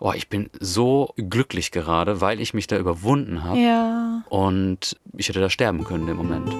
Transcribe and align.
oh, 0.00 0.12
ich 0.14 0.28
bin 0.28 0.50
so 0.58 1.12
glücklich 1.16 1.70
gerade, 1.70 2.20
weil 2.20 2.40
ich 2.40 2.54
mich 2.54 2.66
da 2.66 2.78
überwunden 2.78 3.44
habe. 3.44 3.58
Ja. 3.58 4.24
Und 4.28 4.96
ich 5.16 5.28
hätte 5.28 5.40
da 5.40 5.50
sterben 5.50 5.84
können 5.84 6.08
im 6.08 6.16
Moment. 6.16 6.50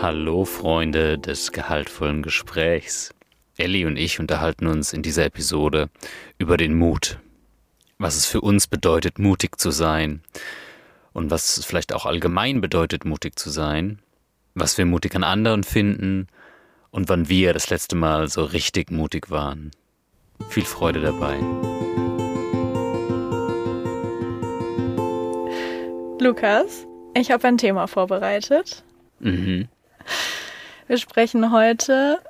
Hallo 0.00 0.44
Freunde 0.44 1.18
des 1.18 1.52
gehaltvollen 1.52 2.22
Gesprächs. 2.22 3.14
Ellie 3.56 3.86
und 3.86 3.96
ich 3.96 4.18
unterhalten 4.18 4.66
uns 4.66 4.92
in 4.92 5.02
dieser 5.02 5.26
Episode 5.26 5.90
über 6.38 6.56
den 6.56 6.76
Mut. 6.76 7.18
Was 7.98 8.16
es 8.16 8.26
für 8.26 8.40
uns 8.40 8.66
bedeutet, 8.66 9.20
mutig 9.20 9.60
zu 9.60 9.70
sein. 9.70 10.22
Und 11.12 11.30
was 11.30 11.58
es 11.58 11.64
vielleicht 11.64 11.92
auch 11.92 12.06
allgemein 12.06 12.60
bedeutet, 12.60 13.04
mutig 13.04 13.38
zu 13.38 13.50
sein. 13.50 14.00
Was 14.54 14.78
wir 14.78 14.86
mutig 14.86 15.14
an 15.14 15.24
anderen 15.24 15.64
finden. 15.64 16.26
Und 16.90 17.08
wann 17.08 17.28
wir 17.28 17.52
das 17.52 17.70
letzte 17.70 17.96
Mal 17.96 18.28
so 18.28 18.44
richtig 18.44 18.90
mutig 18.90 19.30
waren. 19.30 19.70
Viel 20.48 20.64
Freude 20.64 21.00
dabei. 21.00 21.38
Lukas, 26.20 26.86
ich 27.14 27.30
habe 27.30 27.48
ein 27.48 27.58
Thema 27.58 27.86
vorbereitet. 27.86 28.84
Mhm. 29.20 29.68
Wir 30.86 30.98
sprechen 30.98 31.52
heute 31.52 32.20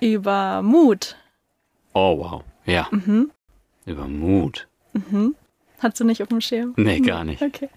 über 0.00 0.62
Mut. 0.62 1.16
Oh 1.92 2.18
wow. 2.18 2.44
Ja. 2.64 2.88
Mhm. 2.90 3.30
Über 3.86 4.06
Mut. 4.06 4.68
Mhm. 4.92 5.34
Hast 5.78 6.00
du 6.00 6.04
nicht 6.04 6.22
auf 6.22 6.28
dem 6.28 6.40
Schirm? 6.40 6.74
Nee, 6.76 7.00
gar 7.00 7.24
nicht. 7.24 7.42
Okay. 7.42 7.68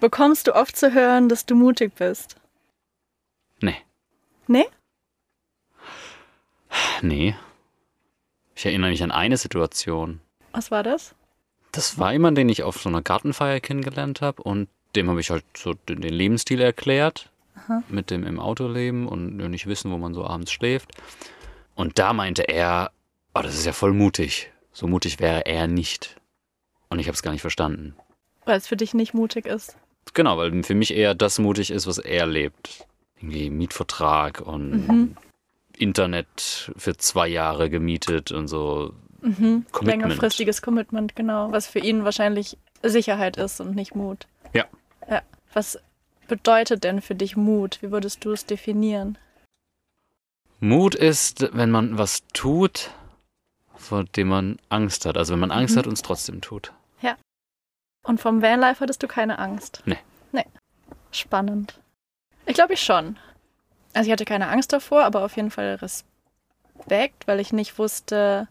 Bekommst 0.00 0.46
du 0.46 0.54
oft 0.54 0.76
zu 0.76 0.92
hören, 0.94 1.28
dass 1.28 1.44
du 1.46 1.54
mutig 1.54 1.94
bist? 1.94 2.36
Nee. 3.60 3.76
Nee? 4.46 4.66
Nee. 7.02 7.34
Ich 8.54 8.66
erinnere 8.66 8.90
mich 8.90 9.02
an 9.02 9.10
eine 9.10 9.36
Situation. 9.36 10.20
Was 10.52 10.70
war 10.70 10.82
das? 10.82 11.14
Das 11.72 11.98
war 11.98 12.12
jemand, 12.12 12.38
den 12.38 12.48
ich 12.48 12.62
auf 12.62 12.80
so 12.80 12.88
einer 12.88 13.02
Gartenfeier 13.02 13.60
kennengelernt 13.60 14.20
habe 14.20 14.42
und 14.42 14.68
dem 14.96 15.08
habe 15.10 15.20
ich 15.20 15.30
halt 15.30 15.44
so 15.56 15.74
den 15.74 16.02
Lebensstil 16.02 16.60
erklärt. 16.60 17.30
Mit 17.88 18.10
dem 18.10 18.24
im 18.24 18.40
Auto 18.40 18.66
leben 18.68 19.06
und 19.08 19.36
nicht 19.36 19.66
wissen, 19.66 19.90
wo 19.90 19.98
man 19.98 20.14
so 20.14 20.24
abends 20.24 20.52
schläft. 20.52 20.92
Und 21.74 21.98
da 21.98 22.12
meinte 22.12 22.48
er, 22.48 22.92
oh, 23.34 23.42
das 23.42 23.54
ist 23.54 23.66
ja 23.66 23.72
voll 23.72 23.92
mutig. 23.92 24.50
So 24.72 24.86
mutig 24.86 25.18
wäre 25.20 25.44
er 25.44 25.66
nicht. 25.66 26.16
Und 26.88 26.98
ich 26.98 27.08
habe 27.08 27.14
es 27.14 27.22
gar 27.22 27.32
nicht 27.32 27.40
verstanden. 27.40 27.94
Weil 28.44 28.56
es 28.56 28.68
für 28.68 28.76
dich 28.76 28.94
nicht 28.94 29.12
mutig 29.12 29.44
ist. 29.44 29.76
Genau, 30.14 30.36
weil 30.38 30.62
für 30.62 30.74
mich 30.74 30.94
eher 30.94 31.14
das 31.14 31.38
mutig 31.38 31.70
ist, 31.70 31.86
was 31.86 31.98
er 31.98 32.26
lebt. 32.26 32.86
Irgendwie 33.16 33.50
Mietvertrag 33.50 34.40
und 34.40 34.88
Mhm. 34.88 35.16
Internet 35.76 36.72
für 36.76 36.96
zwei 36.96 37.28
Jahre 37.28 37.70
gemietet 37.70 38.32
und 38.32 38.48
so. 38.48 38.92
Mhm. 39.20 39.64
Commitment. 39.72 40.02
Längerfristiges 40.02 40.62
Commitment, 40.62 41.14
genau. 41.16 41.50
Was 41.52 41.66
für 41.66 41.78
ihn 41.80 42.04
wahrscheinlich 42.04 42.56
Sicherheit 42.82 43.36
ist 43.36 43.60
und 43.60 43.74
nicht 43.74 43.94
Mut. 43.94 44.26
Ja. 44.52 44.64
Ja. 45.08 45.22
Was 45.52 45.78
bedeutet 46.28 46.84
denn 46.84 47.00
für 47.00 47.14
dich 47.14 47.36
Mut? 47.36 47.78
Wie 47.80 47.90
würdest 47.90 48.24
du 48.24 48.32
es 48.32 48.44
definieren? 48.46 49.18
Mut 50.60 50.94
ist, 50.94 51.48
wenn 51.56 51.70
man 51.70 51.98
was 51.98 52.22
tut, 52.32 52.90
vor 53.76 54.04
dem 54.04 54.28
man 54.28 54.58
Angst 54.68 55.06
hat. 55.06 55.16
Also 55.16 55.32
wenn 55.32 55.40
man 55.40 55.50
Angst 55.52 55.74
Mhm. 55.74 55.78
hat 55.80 55.86
und 55.86 55.92
es 55.94 56.02
trotzdem 56.02 56.40
tut. 56.40 56.72
Und 58.08 58.20
vom 58.20 58.40
Vanlife 58.40 58.80
hattest 58.80 59.02
du 59.02 59.06
keine 59.06 59.38
Angst? 59.38 59.82
Nee. 59.84 59.98
Nee. 60.32 60.46
Spannend. 61.10 61.78
Ich 62.46 62.54
glaube 62.54 62.72
ich 62.72 62.80
schon. 62.80 63.18
Also 63.92 64.06
ich 64.06 64.12
hatte 64.12 64.24
keine 64.24 64.48
Angst 64.48 64.72
davor, 64.72 65.04
aber 65.04 65.26
auf 65.26 65.36
jeden 65.36 65.50
Fall 65.50 65.74
Respekt, 65.74 67.26
weil 67.28 67.38
ich 67.38 67.52
nicht 67.52 67.78
wusste, 67.78 68.48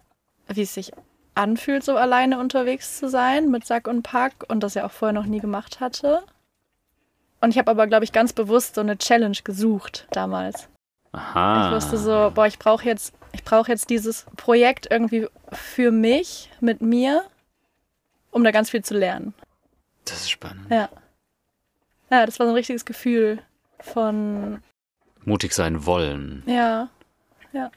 wie 0.48 0.62
es 0.62 0.76
sich 0.76 0.92
anfühlt, 1.34 1.84
so 1.84 1.98
alleine 1.98 2.40
unterwegs 2.40 3.00
zu 3.00 3.10
sein 3.10 3.50
mit 3.50 3.66
Sack 3.66 3.88
und 3.88 4.04
Pack 4.04 4.46
und 4.48 4.62
das 4.62 4.76
ja 4.76 4.86
auch 4.86 4.92
vorher 4.92 5.14
noch 5.14 5.26
nie 5.26 5.40
gemacht 5.40 5.80
hatte. 5.80 6.22
Und 7.42 7.50
ich 7.50 7.58
habe 7.58 7.72
aber, 7.72 7.88
glaube 7.88 8.04
ich, 8.04 8.12
ganz 8.12 8.34
bewusst 8.34 8.76
so 8.76 8.82
eine 8.82 9.00
Challenge 9.00 9.38
gesucht 9.44 10.08
damals. 10.12 10.70
Aha. 11.14 11.68
Ich 11.68 11.76
wusste 11.76 11.98
so, 11.98 12.32
boah, 12.32 12.46
ich 12.46 12.60
brauche 12.60 12.86
jetzt, 12.86 13.12
ich 13.32 13.44
brauche 13.44 13.72
jetzt 13.72 13.90
dieses 13.90 14.28
Projekt 14.36 14.88
irgendwie 14.92 15.28
für 15.52 15.90
mich, 15.90 16.52
mit 16.60 16.82
mir, 16.82 17.24
um 18.30 18.44
da 18.44 18.52
ganz 18.52 18.70
viel 18.70 18.84
zu 18.84 18.94
lernen. 18.94 19.34
Das 20.10 20.22
ist 20.22 20.30
spannend. 20.32 20.70
Ja. 20.70 20.90
Ja, 22.10 22.26
das 22.26 22.40
war 22.40 22.46
so 22.46 22.52
ein 22.52 22.56
richtiges 22.56 22.86
Gefühl 22.86 23.40
von, 23.80 24.62
Mutig 25.26 25.54
sein 25.54 25.86
wollen. 25.86 26.44
ja, 26.46 26.90
ja. 27.52 27.72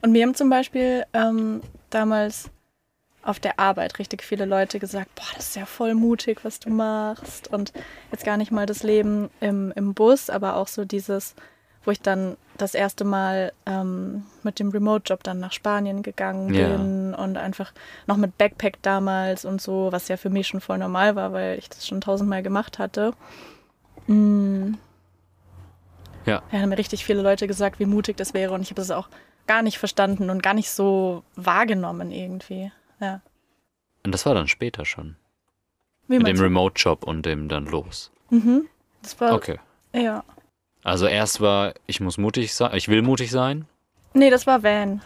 Und 0.00 0.12
mir 0.12 0.24
haben 0.24 0.34
zum 0.34 0.48
Beispiel 0.48 1.04
ähm, 1.12 1.60
damals 1.90 2.50
auf 3.22 3.38
der 3.38 3.58
Arbeit 3.58 3.98
richtig 3.98 4.22
viele 4.22 4.46
Leute 4.46 4.78
gesagt, 4.78 5.14
boah, 5.14 5.26
das 5.36 5.48
ist 5.48 5.56
ja 5.56 5.66
voll 5.66 5.94
mutig, 5.94 6.42
was 6.42 6.58
du 6.58 6.70
machst. 6.70 7.48
Und 7.48 7.72
jetzt 8.10 8.24
gar 8.24 8.38
nicht 8.38 8.50
mal 8.50 8.66
das 8.66 8.82
Leben 8.82 9.30
im, 9.40 9.72
im 9.76 9.92
Bus, 9.94 10.30
aber 10.30 10.56
auch 10.56 10.68
so 10.68 10.84
dieses, 10.84 11.34
wo 11.84 11.90
ich 11.90 12.00
dann 12.00 12.36
das 12.56 12.74
erste 12.74 13.04
Mal 13.04 13.52
ähm, 13.66 14.24
mit 14.42 14.58
dem 14.58 14.70
Remote-Job 14.70 15.22
dann 15.24 15.40
nach 15.40 15.52
Spanien 15.52 16.02
gegangen 16.02 16.54
Ja. 16.54 16.68
bin 16.68 17.14
und 17.14 17.36
einfach 17.36 17.72
noch 18.06 18.16
mit 18.16 18.38
Backpack 18.38 18.80
damals 18.82 19.44
und 19.44 19.60
so, 19.60 19.90
was 19.90 20.08
ja 20.08 20.16
für 20.16 20.30
mich 20.30 20.46
schon 20.46 20.60
voll 20.60 20.78
normal 20.78 21.16
war, 21.16 21.32
weil 21.32 21.58
ich 21.58 21.68
das 21.68 21.86
schon 21.86 22.00
tausendmal 22.00 22.42
gemacht 22.42 22.78
hatte. 22.78 23.12
Mm. 24.06 24.74
Ja. 26.26 26.42
Ja, 26.52 26.60
haben 26.60 26.68
mir 26.70 26.78
richtig 26.78 27.04
viele 27.04 27.22
Leute 27.22 27.46
gesagt, 27.46 27.78
wie 27.80 27.86
mutig 27.86 28.16
das 28.16 28.32
wäre 28.34 28.52
und 28.54 28.62
ich 28.62 28.68
habe 28.70 28.80
das 28.80 28.90
auch 28.90 29.08
gar 29.46 29.62
nicht 29.62 29.78
verstanden 29.78 30.30
und 30.30 30.42
gar 30.42 30.54
nicht 30.54 30.70
so 30.70 31.22
wahrgenommen 31.36 32.10
irgendwie. 32.12 32.72
Ja. 33.00 33.20
Und 34.04 34.12
das 34.12 34.24
war 34.24 34.34
dann 34.34 34.48
später 34.48 34.84
schon. 34.84 35.16
Wie 36.08 36.18
Mit 36.18 36.26
dem? 36.26 36.38
Remote-Job 36.40 37.04
und 37.04 37.26
dem 37.26 37.48
dann 37.48 37.66
los. 37.66 38.10
Mhm. 38.30 38.66
Das 39.02 39.20
war, 39.20 39.34
Okay. 39.34 39.58
ja. 39.92 40.22
Also 40.84 41.06
erst 41.06 41.40
war, 41.40 41.74
ich 41.86 42.00
muss 42.00 42.18
mutig 42.18 42.54
sein, 42.54 42.74
ich 42.74 42.88
will 42.88 43.02
mutig 43.02 43.30
sein. 43.30 43.66
Nee, 44.12 44.30
das 44.30 44.46
war 44.46 44.62
Van. 44.62 45.02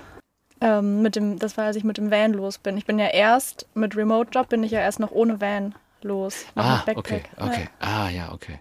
Ähm, 0.61 1.03
mit 1.03 1.16
dem, 1.16 1.39
das 1.39 1.56
war, 1.56 1.66
als 1.66 1.77
ich 1.77 1.84
mit 1.84 1.97
dem 1.97 2.11
Van 2.11 2.33
los 2.33 2.59
bin. 2.59 2.77
Ich 2.77 2.84
bin 2.84 2.99
ja 2.99 3.06
erst 3.06 3.66
mit 3.75 3.97
Remote-Job 3.97 4.49
bin 4.49 4.65
ich 4.65 4.72
ja 4.72 4.81
erst 4.81 5.00
noch 5.00 5.12
ohne 5.12 5.41
Van 5.41 5.75
los. 6.03 6.44
Ah, 6.56 6.83
mit 6.87 6.97
okay, 6.97 7.22
Backpack. 7.37 7.49
okay. 7.49 7.69
Ah, 7.78 8.11
ja, 8.11 8.33
okay. 8.33 8.61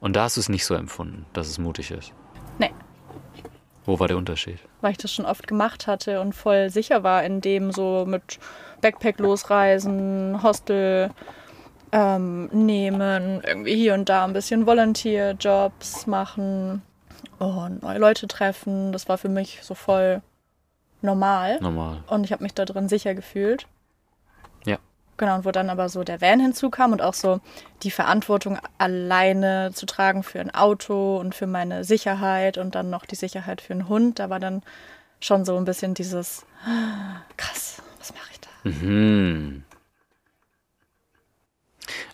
Und 0.00 0.16
da 0.16 0.24
hast 0.24 0.36
du 0.36 0.40
es 0.40 0.48
nicht 0.48 0.64
so 0.64 0.74
empfunden, 0.74 1.26
dass 1.34 1.48
es 1.48 1.58
mutig 1.58 1.90
ist. 1.90 2.12
Nee. 2.58 2.72
Wo 3.84 4.00
war 4.00 4.08
der 4.08 4.16
Unterschied? 4.16 4.58
weil 4.80 4.92
ich 4.92 4.98
das 4.98 5.12
schon 5.12 5.26
oft 5.26 5.46
gemacht 5.46 5.86
hatte 5.86 6.20
und 6.20 6.34
voll 6.34 6.70
sicher 6.70 7.02
war 7.02 7.24
in 7.24 7.40
dem 7.40 7.72
so 7.72 8.04
mit 8.06 8.38
Backpack 8.80 9.18
losreisen, 9.18 10.42
Hostel 10.42 11.10
ähm, 11.92 12.46
nehmen, 12.52 13.42
irgendwie 13.46 13.74
hier 13.76 13.94
und 13.94 14.08
da 14.08 14.24
ein 14.24 14.32
bisschen 14.32 14.66
Volunteer-Jobs 14.66 16.06
machen 16.06 16.82
und 17.38 17.82
neue 17.82 17.98
Leute 17.98 18.26
treffen. 18.28 18.92
Das 18.92 19.08
war 19.08 19.18
für 19.18 19.28
mich 19.28 19.60
so 19.62 19.74
voll 19.74 20.22
normal 21.00 21.58
Normal. 21.60 22.02
und 22.08 22.24
ich 22.24 22.32
habe 22.32 22.42
mich 22.42 22.54
da 22.54 22.64
drin 22.64 22.88
sicher 22.88 23.14
gefühlt. 23.14 23.66
Ja. 24.66 24.78
Genau, 25.16 25.36
und 25.36 25.44
wo 25.44 25.50
dann 25.52 25.70
aber 25.70 25.88
so 25.88 26.02
der 26.04 26.20
Van 26.20 26.40
hinzukam 26.40 26.92
und 26.92 27.02
auch 27.02 27.14
so 27.14 27.40
die 27.82 27.90
Verantwortung 27.90 28.58
alleine 28.78 29.70
zu 29.72 29.86
tragen 29.86 30.22
für 30.22 30.40
ein 30.40 30.52
Auto 30.54 31.16
und 31.18 31.34
für 31.34 31.46
meine 31.46 31.84
Sicherheit 31.84 32.58
und 32.58 32.74
dann 32.74 32.90
noch 32.90 33.06
die 33.06 33.14
Sicherheit 33.16 33.60
für 33.60 33.72
einen 33.72 33.88
Hund, 33.88 34.18
da 34.18 34.28
war 34.30 34.40
dann 34.40 34.62
schon 35.20 35.44
so 35.44 35.56
ein 35.56 35.64
bisschen 35.64 35.94
dieses 35.94 36.44
"Ah, 36.64 37.22
krass, 37.36 37.82
was 37.98 38.12
mache 38.12 38.30
ich 38.32 38.40
da? 38.40 38.48
Mhm. 38.64 39.64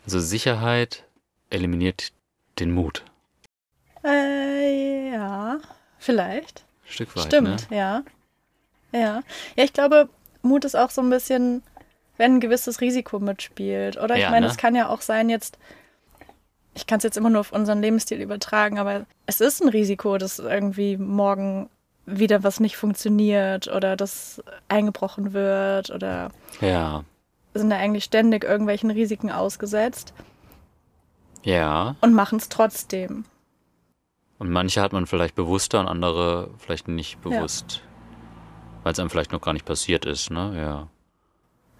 Also 0.04 0.20
Sicherheit 0.20 1.04
eliminiert 1.50 2.12
den 2.58 2.72
Mut. 2.72 3.04
Äh, 4.04 5.10
ja, 5.12 5.58
vielleicht. 5.98 6.60
Ein 6.86 6.90
Stück 6.92 7.16
weit. 7.16 7.24
Stimmt, 7.24 7.70
Ne? 7.70 7.76
ja. 7.76 8.02
Ja. 8.92 9.22
Ja, 9.56 9.64
ich 9.64 9.72
glaube, 9.72 10.08
Mut 10.42 10.64
ist 10.64 10.76
auch 10.76 10.90
so 10.90 11.00
ein 11.02 11.10
bisschen, 11.10 11.62
wenn 12.16 12.34
ein 12.36 12.40
gewisses 12.40 12.80
Risiko 12.80 13.18
mitspielt. 13.18 13.96
Oder 13.96 14.16
ich 14.16 14.22
Ja, 14.22 14.30
meine, 14.30 14.46
ne? 14.46 14.52
es 14.52 14.58
kann 14.58 14.74
ja 14.76 14.88
auch 14.88 15.00
sein, 15.00 15.28
jetzt, 15.30 15.58
ich 16.74 16.86
kann 16.86 16.98
es 16.98 17.04
jetzt 17.04 17.16
immer 17.16 17.30
nur 17.30 17.40
auf 17.40 17.52
unseren 17.52 17.80
Lebensstil 17.80 18.20
übertragen, 18.20 18.78
aber 18.78 19.06
es 19.26 19.40
ist 19.40 19.62
ein 19.62 19.68
Risiko, 19.68 20.18
dass 20.18 20.38
irgendwie 20.38 20.96
morgen 20.96 21.68
wieder 22.06 22.42
was 22.44 22.60
nicht 22.60 22.76
funktioniert 22.76 23.66
oder 23.68 23.96
dass 23.96 24.42
eingebrochen 24.68 25.32
wird 25.32 25.90
oder 25.90 26.30
Ja. 26.60 27.04
Sind 27.54 27.70
da 27.70 27.76
eigentlich 27.76 28.04
ständig 28.04 28.44
irgendwelchen 28.44 28.90
Risiken 28.90 29.30
ausgesetzt 29.30 30.12
Ja. 31.42 31.96
und 32.00 32.12
machen 32.14 32.38
es 32.38 32.48
trotzdem. 32.48 33.24
Und 34.38 34.50
manche 34.50 34.82
hat 34.82 34.92
man 34.92 35.06
vielleicht 35.06 35.34
bewusster 35.36 35.80
und 35.80 35.86
andere 35.88 36.50
vielleicht 36.58 36.88
nicht 36.88 37.20
bewusst. 37.22 37.82
Weil 38.82 38.92
es 38.92 38.98
einem 38.98 39.08
vielleicht 39.08 39.32
noch 39.32 39.40
gar 39.40 39.52
nicht 39.52 39.64
passiert 39.64 40.04
ist, 40.04 40.30
ne? 40.30 40.52
Ja. 40.60 40.88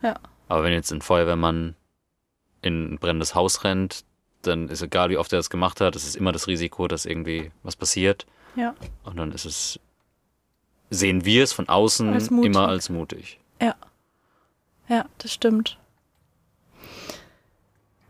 Ja. 0.08 0.16
Aber 0.48 0.62
wenn 0.62 0.72
jetzt 0.72 0.92
ein 0.92 1.02
Feuerwehrmann 1.02 1.74
in 2.62 2.94
ein 2.94 2.98
brennendes 2.98 3.34
Haus 3.34 3.64
rennt, 3.64 4.04
dann 4.42 4.68
ist 4.68 4.82
egal, 4.82 5.10
wie 5.10 5.16
oft 5.18 5.32
er 5.32 5.38
das 5.38 5.50
gemacht 5.50 5.80
hat, 5.80 5.96
es 5.96 6.06
ist 6.06 6.16
immer 6.16 6.32
das 6.32 6.46
Risiko, 6.46 6.86
dass 6.88 7.04
irgendwie 7.06 7.50
was 7.62 7.76
passiert. 7.76 8.26
Ja. 8.56 8.74
Und 9.02 9.16
dann 9.18 9.32
ist 9.32 9.44
es, 9.44 9.80
sehen 10.90 11.24
wir 11.24 11.42
es 11.42 11.52
von 11.52 11.68
außen 11.68 12.12
Als 12.12 12.28
immer 12.28 12.68
als 12.68 12.88
mutig. 12.88 13.40
Ja. 13.60 13.74
Ja, 14.88 15.06
das 15.18 15.32
stimmt. 15.32 15.78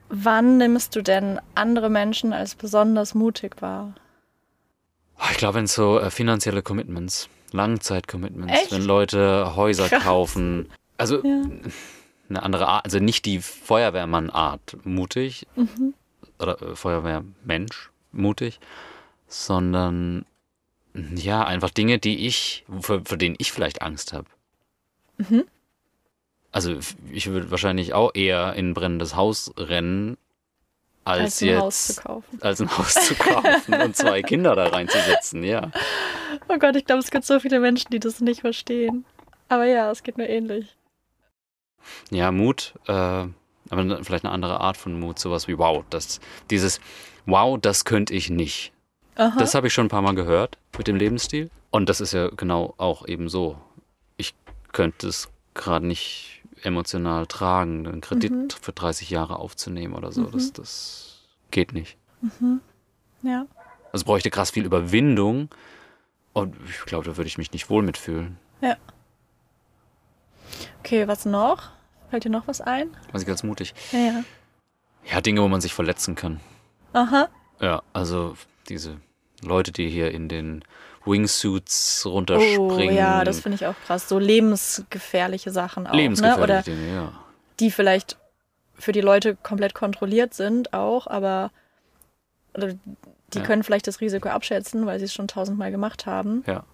Wann 0.08 0.58
nimmst 0.58 0.94
du 0.96 1.02
denn 1.02 1.40
andere 1.54 1.90
Menschen 1.90 2.32
als 2.32 2.54
besonders 2.54 3.14
mutig 3.14 3.60
wahr? 3.62 3.94
Ah, 5.16 5.28
Ich 5.32 5.38
glaube, 5.38 5.54
wenn 5.56 5.64
es 5.64 5.74
so 5.74 5.98
äh, 5.98 6.10
finanzielle 6.10 6.62
Commitments, 6.62 7.28
Langzeit-Commitments, 7.52 8.70
wenn 8.70 8.82
Leute 8.82 9.54
Häuser 9.56 9.88
Krass. 9.88 10.02
kaufen, 10.02 10.70
also 10.98 11.24
Ja. 11.24 11.42
eine 12.28 12.42
andere 12.42 12.66
Art, 12.68 12.84
also 12.84 12.98
nicht 12.98 13.24
die 13.24 13.40
Feuerwehrmann-Art 13.40 14.76
mutig 14.84 15.46
Mhm. 15.56 15.94
oder 16.38 16.60
äh, 16.62 16.76
Feuerwehrmensch 16.76 17.90
mutig, 18.12 18.60
sondern 19.28 20.26
ja, 20.94 21.44
einfach 21.44 21.70
Dinge, 21.70 21.98
die 21.98 22.26
ich, 22.26 22.64
für, 22.80 23.02
für 23.04 23.18
denen 23.18 23.34
ich 23.38 23.50
vielleicht 23.52 23.82
Angst 23.82 24.12
habe. 24.12 24.26
Mhm. 25.18 25.44
Also 26.54 26.78
ich 27.10 27.26
würde 27.26 27.50
wahrscheinlich 27.50 27.94
auch 27.94 28.12
eher 28.14 28.54
in 28.54 28.70
ein 28.70 28.74
brennendes 28.74 29.16
Haus 29.16 29.52
rennen, 29.56 30.16
als, 31.04 31.20
Als 31.20 31.42
ein 31.42 31.48
jetzt 31.48 31.60
Haus 31.60 31.86
zu 31.86 32.02
kaufen. 32.02 32.38
als 32.40 32.60
ein 32.60 32.78
Haus 32.78 32.94
zu 32.94 33.14
kaufen 33.16 33.74
und 33.82 33.96
zwei 33.96 34.22
Kinder 34.22 34.54
da 34.54 34.68
reinzusetzen, 34.68 35.42
ja. 35.42 35.72
Oh 36.48 36.56
Gott, 36.56 36.76
ich 36.76 36.84
glaube, 36.84 37.00
es 37.00 37.10
gibt 37.10 37.24
so 37.24 37.40
viele 37.40 37.58
Menschen, 37.58 37.90
die 37.90 37.98
das 37.98 38.20
nicht 38.20 38.42
verstehen. 38.42 39.04
Aber 39.48 39.64
ja, 39.64 39.90
es 39.90 40.04
geht 40.04 40.16
mir 40.16 40.28
ähnlich. 40.28 40.76
Ja, 42.12 42.30
Mut, 42.30 42.74
äh, 42.86 42.92
aber 42.92 44.04
vielleicht 44.04 44.24
eine 44.24 44.32
andere 44.32 44.60
Art 44.60 44.76
von 44.76 44.98
Mut, 44.98 45.18
sowas 45.18 45.48
wie 45.48 45.58
wow, 45.58 45.84
das, 45.90 46.20
dieses 46.52 46.80
wow, 47.26 47.58
das 47.60 47.84
könnte 47.84 48.14
ich 48.14 48.30
nicht. 48.30 48.72
Aha. 49.16 49.36
Das 49.40 49.56
habe 49.56 49.66
ich 49.66 49.74
schon 49.74 49.86
ein 49.86 49.90
paar 49.90 50.02
Mal 50.02 50.14
gehört 50.14 50.56
mit 50.78 50.86
dem 50.86 50.94
Lebensstil. 50.94 51.50
Und 51.72 51.88
das 51.88 52.00
ist 52.00 52.12
ja 52.12 52.28
genau 52.28 52.74
auch 52.76 53.08
eben 53.08 53.28
so. 53.28 53.58
Ich 54.18 54.34
könnte 54.70 55.08
es 55.08 55.28
gerade 55.54 55.86
nicht 55.86 56.43
emotional 56.64 57.26
tragen, 57.26 57.86
einen 57.86 58.00
Kredit 58.00 58.32
Mhm. 58.32 58.48
für 58.50 58.72
30 58.72 59.10
Jahre 59.10 59.38
aufzunehmen 59.38 59.94
oder 59.94 60.10
so. 60.12 60.22
Mhm. 60.22 60.32
Das, 60.32 60.52
das 60.52 61.20
geht 61.50 61.72
nicht. 61.72 61.96
ja. 63.22 63.46
Also 63.92 64.02
es 64.02 64.04
bräuchte 64.04 64.30
krass 64.30 64.50
viel 64.50 64.64
Überwindung. 64.64 65.48
Und 66.32 66.56
ich 66.68 66.80
glaube, 66.86 67.04
da 67.04 67.16
würde 67.16 67.28
ich 67.28 67.38
mich 67.38 67.52
nicht 67.52 67.70
wohl 67.70 67.82
mitfühlen. 67.84 68.38
Okay, 70.80 71.06
was 71.08 71.24
noch? 71.24 71.70
Fällt 72.10 72.24
dir 72.24 72.30
noch 72.30 72.46
was 72.46 72.60
ein? 72.60 72.90
Was 73.12 73.22
ich 73.22 73.28
ganz 73.28 73.42
mutig. 73.42 73.74
Ja, 73.92 73.98
ja. 73.98 74.24
Ja, 75.10 75.20
Dinge, 75.20 75.42
wo 75.42 75.48
man 75.48 75.60
sich 75.60 75.74
verletzen 75.74 76.14
kann. 76.14 76.40
Aha. 76.92 77.28
Ja, 77.60 77.82
also 77.92 78.36
diese 78.68 79.00
Leute, 79.44 79.72
die 79.72 79.88
hier 79.88 80.10
in 80.10 80.28
den 80.28 80.64
Wingsuits 81.04 82.04
runterspringen. 82.06 82.60
Oh 82.68 82.80
ja, 82.80 83.24
das 83.24 83.40
finde 83.40 83.56
ich 83.56 83.66
auch 83.66 83.74
krass. 83.86 84.08
So 84.08 84.18
lebensgefährliche 84.18 85.50
Sachen 85.50 85.86
auch. 85.86 85.92
Ne? 85.92 85.98
Lebensgefährliche 85.98 86.42
Oder 86.42 86.62
Dinge, 86.62 86.94
ja. 86.94 87.12
die 87.60 87.70
vielleicht 87.70 88.16
für 88.76 88.92
die 88.92 89.00
Leute 89.02 89.36
komplett 89.36 89.74
kontrolliert 89.74 90.34
sind 90.34 90.72
auch, 90.72 91.06
aber 91.06 91.50
die 92.56 93.38
Ja. 93.38 93.44
können 93.44 93.62
vielleicht 93.62 93.86
das 93.86 94.00
Risiko 94.00 94.28
abschätzen, 94.28 94.86
weil 94.86 94.98
sie 94.98 95.04
es 95.06 95.14
schon 95.14 95.28
tausendmal 95.28 95.70
gemacht 95.70 96.06
haben. 96.06 96.44
Ja. 96.46 96.64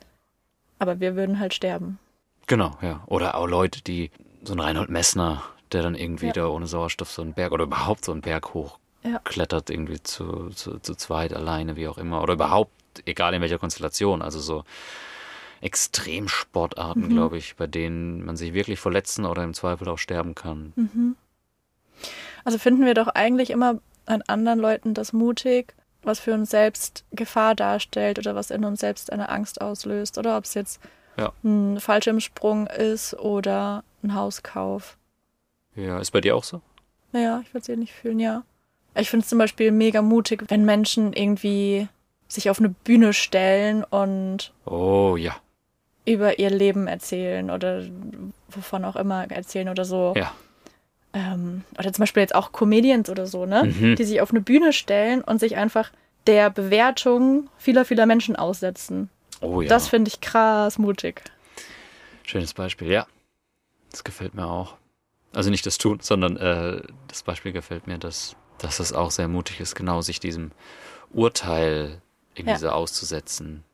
Aber 0.79 1.01
wir 1.01 1.17
würden 1.17 1.39
halt 1.41 1.55
sterben. 1.55 1.99
Genau, 2.47 2.77
ja. 2.83 3.03
Oder 3.07 3.35
auch 3.35 3.47
Leute, 3.47 3.83
die, 3.83 4.11
so 4.43 4.55
ein 4.55 4.61
Reinhold 4.61 4.91
Messner, 4.91 5.43
der 5.73 5.83
dann 5.83 5.95
irgendwie 5.95 6.27
Ja. 6.27 6.33
da 6.33 6.47
ohne 6.49 6.67
Sauerstoff 6.67 7.11
so 7.11 7.23
einen 7.23 7.35
Berg 7.35 7.53
oder 7.53 7.65
überhaupt 7.65 8.05
so 8.05 8.13
einen 8.13 8.21
Berg 8.23 8.55
Ja. 9.03 9.19
hochklettert, 9.19 9.71
irgendwie 9.71 10.03
zu, 10.03 10.51
zu, 10.51 10.79
zu 10.79 10.95
zweit, 10.95 11.33
alleine, 11.33 11.77
wie 11.77 11.89
auch 11.89 11.97
immer. 11.99 12.23
Oder 12.23 12.35
überhaupt, 12.35 12.73
egal 13.07 13.33
in 13.35 13.41
welcher 13.41 13.59
Konstellation. 13.59 14.21
Also 14.23 14.41
so 14.41 14.65
Extremsportarten, 15.63 17.05
Mhm. 17.05 17.09
glaube 17.11 17.39
ich, 17.39 17.57
bei 17.57 17.67
denen 17.67 18.25
man 18.25 18.37
sich 18.37 18.53
wirklich 18.55 18.81
verletzen 18.81 19.25
oder 19.25 19.43
im 19.45 19.55
Zweifel 19.55 19.89
auch 19.89 19.99
sterben 19.99 20.35
kann. 20.35 20.73
Mhm. 20.77 21.17
Also 22.45 22.59
finden 22.59 22.85
wir 22.87 22.95
doch 22.95 23.09
eigentlich 23.09 23.51
immer 23.51 23.79
an 24.07 24.23
anderen 24.27 24.59
Leuten 24.59 24.95
das 24.95 25.13
mutig, 25.13 25.75
was 26.03 26.19
für 26.19 26.33
uns 26.33 26.51
selbst 26.51 27.05
Gefahr 27.13 27.55
darstellt 27.55 28.19
oder 28.19 28.35
was 28.35 28.51
in 28.51 28.65
uns 28.65 28.81
selbst 28.81 29.13
eine 29.13 29.29
Angst 29.29 29.61
auslöst. 29.61 30.17
Oder 30.19 30.37
ob 30.39 30.45
es 30.45 30.55
jetzt 30.55 30.81
Ja. 31.19 31.33
ein 31.45 31.79
Fallschirmsprung 31.81 32.67
ist 32.67 33.15
oder 33.15 33.85
ein 34.03 34.15
Hauskauf. 34.15 34.97
Ja, 35.75 35.99
ist 36.01 36.11
bei 36.11 36.21
dir 36.23 36.37
auch 36.37 36.45
so? 36.45 36.63
Naja, 37.13 37.41
ich 37.43 37.53
würde 37.53 37.63
es 37.63 37.69
eh 37.69 37.77
nicht 37.77 37.93
fühlen, 37.93 38.19
ja. 38.21 38.43
Ich 38.95 39.11
finde 39.11 39.25
es 39.25 39.29
zum 39.31 39.39
Beispiel 39.39 39.71
mega 39.71 40.03
mutig, 40.03 40.45
wenn 40.49 40.65
Menschen 40.65 41.13
irgendwie 41.13 41.89
sich 42.29 42.51
auf 42.51 42.59
eine 42.59 42.69
Bühne 42.71 43.13
stellen 43.13 43.85
und 43.85 44.53
Oh 44.65 45.17
ja, 45.17 45.37
über 46.07 46.39
ihr 46.39 46.51
Leben 46.51 46.87
erzählen 46.87 47.51
oder 47.51 47.83
wovon 48.49 48.85
auch 48.85 48.97
immer 48.97 49.31
erzählen 49.31 49.69
oder 49.69 49.85
so. 49.85 50.15
ja. 50.17 50.33
Ähm, 51.13 51.65
oder 51.77 51.93
zum 51.93 52.03
Beispiel 52.05 52.21
jetzt 52.21 52.37
auch 52.37 52.53
Comedians 52.53 53.11
oder 53.11 53.27
so, 53.27 53.45
ne? 53.45 53.65
Mhm. 53.65 53.97
Die 53.97 54.05
sich 54.05 54.21
auf 54.21 54.31
eine 54.31 54.41
Bühne 54.41 54.73
stellen 54.73 55.23
und 55.23 55.41
sich 55.41 55.57
einfach 55.57 55.91
der 56.29 56.51
Bewertung 56.51 57.49
vieler, 57.59 57.85
vieler 57.85 58.07
Menschen 58.07 58.37
aussetzen. 58.37 59.11
Oh 59.41 59.61
ja. 59.61 59.69
Das 59.69 59.89
finde 59.89 60.09
ich 60.09 60.21
krass 60.21 60.79
mutig. 60.79 61.23
Schönes 62.23 62.55
Beispiel, 62.55 62.89
ja. 62.93 63.07
Das 63.91 64.05
gefällt 64.05 64.35
mir 64.35 64.47
auch. 64.47 64.77
Also 65.33 65.51
nicht 65.51 65.67
das 65.67 65.79
Tun, 65.79 65.99
sondern 66.01 66.37
äh, 66.37 66.81
das 67.09 67.25
Beispiel 67.25 67.51
gefällt 67.51 67.89
mir, 67.89 67.99
dass, 67.99 68.37
dass 68.63 68.81
es 68.81 68.93
auch 68.93 69.11
sehr 69.11 69.29
mutig 69.29 69.61
ist, 69.61 69.75
genau 69.75 70.01
sich 70.01 70.21
diesem 70.21 70.51
Urteil 71.13 72.01
irgendwie 72.35 72.53
Ja. 72.53 72.59
so 72.59 72.69
auszusetzen. 72.71 73.65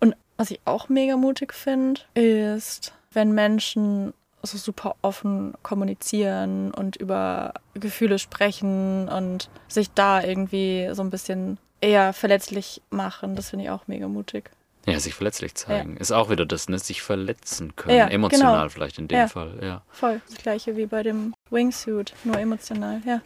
Und 0.00 0.14
was 0.36 0.52
ich 0.52 0.60
auch 0.64 0.88
mega 0.88 1.16
mutig 1.16 1.52
finde, 1.52 2.00
ist, 2.14 2.92
wenn 3.10 3.32
Menschen 3.32 4.14
so 4.44 4.56
super 4.56 4.94
offen 5.02 5.54
kommunizieren 5.64 6.70
und 6.72 6.94
über 6.94 7.54
Gefühle 7.74 8.20
sprechen 8.20 9.08
und 9.08 9.50
sich 9.66 9.90
da 9.90 10.22
irgendwie 10.22 10.90
so 10.92 11.02
ein 11.02 11.10
bisschen 11.10 11.58
eher 11.80 12.12
verletzlich 12.12 12.80
machen. 12.90 13.34
Das 13.34 13.50
finde 13.50 13.64
ich 13.64 13.70
auch 13.70 13.88
mega 13.88 14.06
mutig. 14.06 14.50
Ja, 14.86 15.00
sich 15.00 15.14
verletzlich 15.14 15.56
zeigen. 15.56 15.96
Ist 15.96 16.12
auch 16.12 16.30
wieder 16.30 16.46
das, 16.46 16.68
ne? 16.68 16.78
Sich 16.78 17.02
verletzen 17.02 17.74
können. 17.74 17.96
Ja, 17.96 18.06
Emotional 18.06 18.58
genau. 18.58 18.68
vielleicht 18.68 18.98
in 19.00 19.08
dem 19.08 19.18
Ja. 19.18 19.26
Fall, 19.26 19.58
ja. 19.60 19.82
Voll. 19.90 20.20
Das 20.28 20.38
gleiche 20.38 20.76
wie 20.76 20.86
bei 20.86 21.02
dem 21.02 21.34
Wingsuit, 21.50 22.14
nur 22.22 22.38
emotional, 22.38 23.02
ja. 23.04 23.20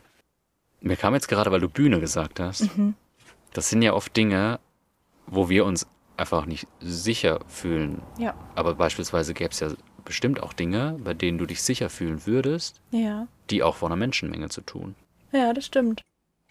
Mir 0.82 0.96
kam 0.96 1.14
jetzt 1.14 1.29
gerade, 1.29 1.50
weil 1.50 1.61
du 1.61 1.69
Bühne 1.69 2.00
gesagt 2.00 2.40
hast, 2.40 2.76
Mhm. 2.76 2.94
das 3.52 3.69
sind 3.70 3.82
ja 3.82 3.93
oft 3.94 4.17
Dinge, 4.17 4.58
wo 5.27 5.48
wir 5.48 5.65
uns 5.65 5.86
einfach 6.17 6.44
nicht 6.46 6.67
sicher 6.81 7.41
fühlen. 7.46 8.03
Ja. 8.19 8.34
Aber 8.55 8.74
beispielsweise 8.74 9.32
gäbe 9.34 9.51
es 9.51 9.60
ja 9.60 9.69
bestimmt 10.05 10.43
auch 10.43 10.53
Dinge, 10.53 10.98
bei 11.03 11.15
denen 11.15 11.39
du 11.39 11.46
dich 11.46 11.62
sicher 11.62 11.89
fühlen 11.89 12.27
würdest, 12.27 12.81
Ja. 12.91 13.27
die 13.51 13.62
auch 13.62 13.77
vor 13.77 13.89
einer 13.89 13.96
Menschenmenge 13.96 14.48
zu 14.48 14.60
tun. 14.60 14.94
Ja, 15.31 15.53
das 15.53 15.65
stimmt. 15.67 16.03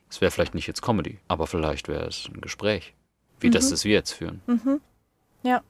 Es 0.09 0.19
wäre 0.21 0.31
vielleicht 0.31 0.55
nicht 0.55 0.67
jetzt 0.67 0.81
Comedy, 0.81 1.19
aber 1.27 1.47
vielleicht 1.47 1.87
wäre 1.87 2.05
es 2.07 2.27
ein 2.33 2.41
Gespräch, 2.41 2.93
wie 3.39 3.49
das, 3.49 3.65
Mhm. 3.67 3.69
das 3.71 3.85
wir 3.85 3.93
jetzt 3.93 4.11
führen. 4.11 4.41
Mhm. 4.47 4.81
Ja. 5.43 5.61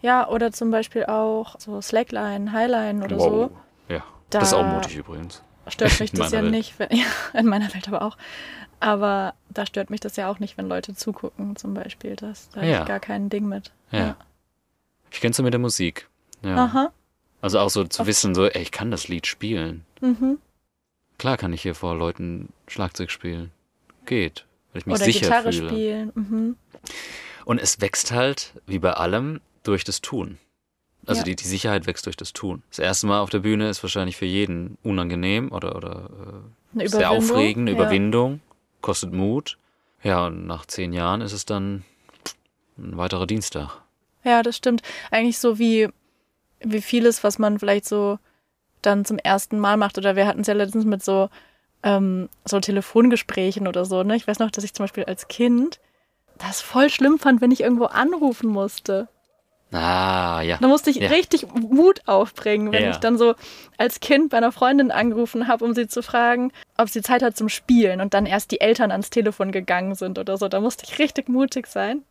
Ja, 0.00 0.26
oder 0.28 0.52
zum 0.52 0.70
Beispiel 0.70 1.04
auch 1.04 1.56
so 1.60 1.80
Slackline, 1.82 2.50
Highline 2.52 3.04
oder 3.04 3.18
so. 3.20 3.50
Ja, 3.88 4.02
Da 4.30 4.38
das 4.40 4.48
ist 4.48 4.54
auch 4.54 4.64
mutig 4.66 4.96
übrigens. 4.96 5.42
Stört 5.68 5.98
mich 6.00 6.12
das 6.12 6.32
ja 6.32 6.42
Welt. 6.42 6.50
nicht, 6.50 6.78
wenn, 6.78 6.88
ja, 6.96 7.04
in 7.38 7.46
meiner 7.46 7.72
Welt 7.74 7.88
aber 7.88 8.02
auch. 8.02 8.16
Aber 8.80 9.34
da 9.50 9.66
stört 9.66 9.90
mich 9.90 10.00
das 10.00 10.16
ja 10.16 10.28
auch 10.30 10.38
nicht, 10.38 10.56
wenn 10.56 10.66
Leute 10.68 10.94
zugucken, 10.94 11.54
zum 11.56 11.74
Beispiel. 11.74 12.16
Das, 12.16 12.48
da 12.50 12.60
habe 12.60 12.70
Ja. 12.70 12.80
ich 12.82 12.86
gar 12.88 13.00
kein 13.00 13.28
Ding 13.28 13.46
mit. 13.46 13.72
Ja. 13.90 13.98
Ja. 13.98 14.16
Ich 15.10 15.20
kenne 15.20 15.32
es 15.32 15.36
so 15.36 15.42
mit 15.42 15.52
der 15.52 15.60
Musik. 15.60 16.08
Ja. 16.42 16.56
Aha. 16.64 16.92
Also 17.42 17.58
auch 17.58 17.68
so 17.70 17.84
zu 17.84 18.00
Oft. 18.00 18.08
wissen, 18.08 18.34
so, 18.34 18.46
ey, 18.46 18.62
ich 18.62 18.70
kann 18.70 18.90
das 18.90 19.08
Lied 19.08 19.26
spielen. 19.26 19.84
Mhm. 20.00 20.38
Klar 21.18 21.36
kann 21.36 21.52
ich 21.52 21.62
hier 21.62 21.74
vor 21.74 21.94
Leuten 21.94 22.48
Schlagzeug 22.68 23.10
spielen. 23.10 23.50
Geht. 24.06 24.46
Weil 24.72 24.80
ich 24.80 24.86
mich 24.86 24.94
Oder 24.96 25.04
sicher 25.04 25.20
Gitarre 25.26 25.52
fühle. 25.52 25.68
spielen. 25.68 26.12
Mhm. 26.14 26.56
Und 27.44 27.60
es 27.60 27.80
wächst 27.80 28.12
halt, 28.12 28.54
wie 28.66 28.78
bei 28.78 28.92
allem, 28.92 29.40
durch 29.62 29.84
das 29.84 30.00
Tun. 30.00 30.38
Also 31.06 31.20
Ja. 31.20 31.24
die, 31.24 31.36
die 31.36 31.46
Sicherheit 31.46 31.86
wächst 31.86 32.06
durch 32.06 32.16
das 32.16 32.32
Tun. 32.32 32.62
Das 32.68 32.78
erste 32.78 33.06
Mal 33.06 33.20
auf 33.20 33.30
der 33.30 33.38
Bühne 33.40 33.68
ist 33.68 33.82
wahrscheinlich 33.82 34.16
für 34.16 34.26
jeden 34.26 34.76
unangenehm 34.82 35.50
oder, 35.50 35.74
oder 35.76 36.10
äh, 36.74 36.86
sehr 36.86 37.10
aufregend, 37.10 37.68
eine 37.68 37.76
ja. 37.76 37.82
Überwindung, 37.82 38.40
kostet 38.82 39.12
Mut. 39.12 39.56
Ja, 40.02 40.26
und 40.26 40.46
nach 40.46 40.66
zehn 40.66 40.92
Jahren 40.92 41.20
ist 41.20 41.32
es 41.32 41.44
dann 41.46 41.84
ein 42.78 42.96
weiterer 42.96 43.26
Dienstag. 43.26 43.80
Ja, 44.24 44.42
das 44.42 44.56
stimmt. 44.56 44.82
Eigentlich 45.10 45.38
so 45.38 45.58
wie, 45.58 45.88
wie 46.60 46.80
vieles, 46.82 47.24
was 47.24 47.38
man 47.38 47.58
vielleicht 47.58 47.86
so 47.86 48.18
dann 48.82 49.04
zum 49.04 49.18
ersten 49.18 49.58
Mal 49.58 49.76
macht. 49.76 49.98
Oder 49.98 50.16
wir 50.16 50.26
hatten 50.26 50.40
es 50.40 50.46
ja 50.46 50.54
letztens 50.54 50.84
mit 50.84 51.02
so, 51.02 51.28
ähm, 51.82 52.28
so 52.44 52.60
Telefongesprächen 52.60 53.66
oder 53.66 53.84
so. 53.84 54.02
Ne? 54.02 54.16
Ich 54.16 54.26
weiß 54.26 54.38
noch, 54.38 54.50
dass 54.50 54.64
ich 54.64 54.74
zum 54.74 54.84
Beispiel 54.84 55.04
als 55.04 55.28
Kind 55.28 55.80
das 56.38 56.60
voll 56.62 56.88
schlimm 56.88 57.18
fand, 57.18 57.40
wenn 57.42 57.50
ich 57.50 57.60
irgendwo 57.60 57.84
anrufen 57.86 58.48
musste. 58.50 59.08
Ah, 59.72 60.40
ja. 60.42 60.58
Da 60.60 60.66
musste 60.66 60.90
ich 60.90 60.96
Ja. 60.96 61.08
richtig 61.10 61.46
Mut 61.54 62.00
aufbringen, 62.06 62.72
wenn 62.72 62.82
Ja. 62.82 62.90
ich 62.90 62.96
dann 62.96 63.16
so 63.18 63.34
als 63.78 64.00
Kind 64.00 64.30
bei 64.30 64.36
einer 64.38 64.50
Freundin 64.52 64.90
angerufen 64.90 65.46
habe, 65.46 65.64
um 65.64 65.74
sie 65.74 65.86
zu 65.86 66.02
fragen, 66.02 66.52
ob 66.76 66.88
sie 66.88 67.02
Zeit 67.02 67.22
hat 67.22 67.36
zum 67.36 67.48
Spielen 67.48 68.00
und 68.00 68.12
dann 68.14 68.26
erst 68.26 68.50
die 68.50 68.60
Eltern 68.60 68.90
ans 68.90 69.10
Telefon 69.10 69.52
gegangen 69.52 69.94
sind 69.94 70.18
oder 70.18 70.36
so. 70.38 70.48
Da 70.48 70.60
musste 70.60 70.84
ich 70.86 70.98
richtig 70.98 71.28
mutig 71.28 71.66
sein. 71.68 72.02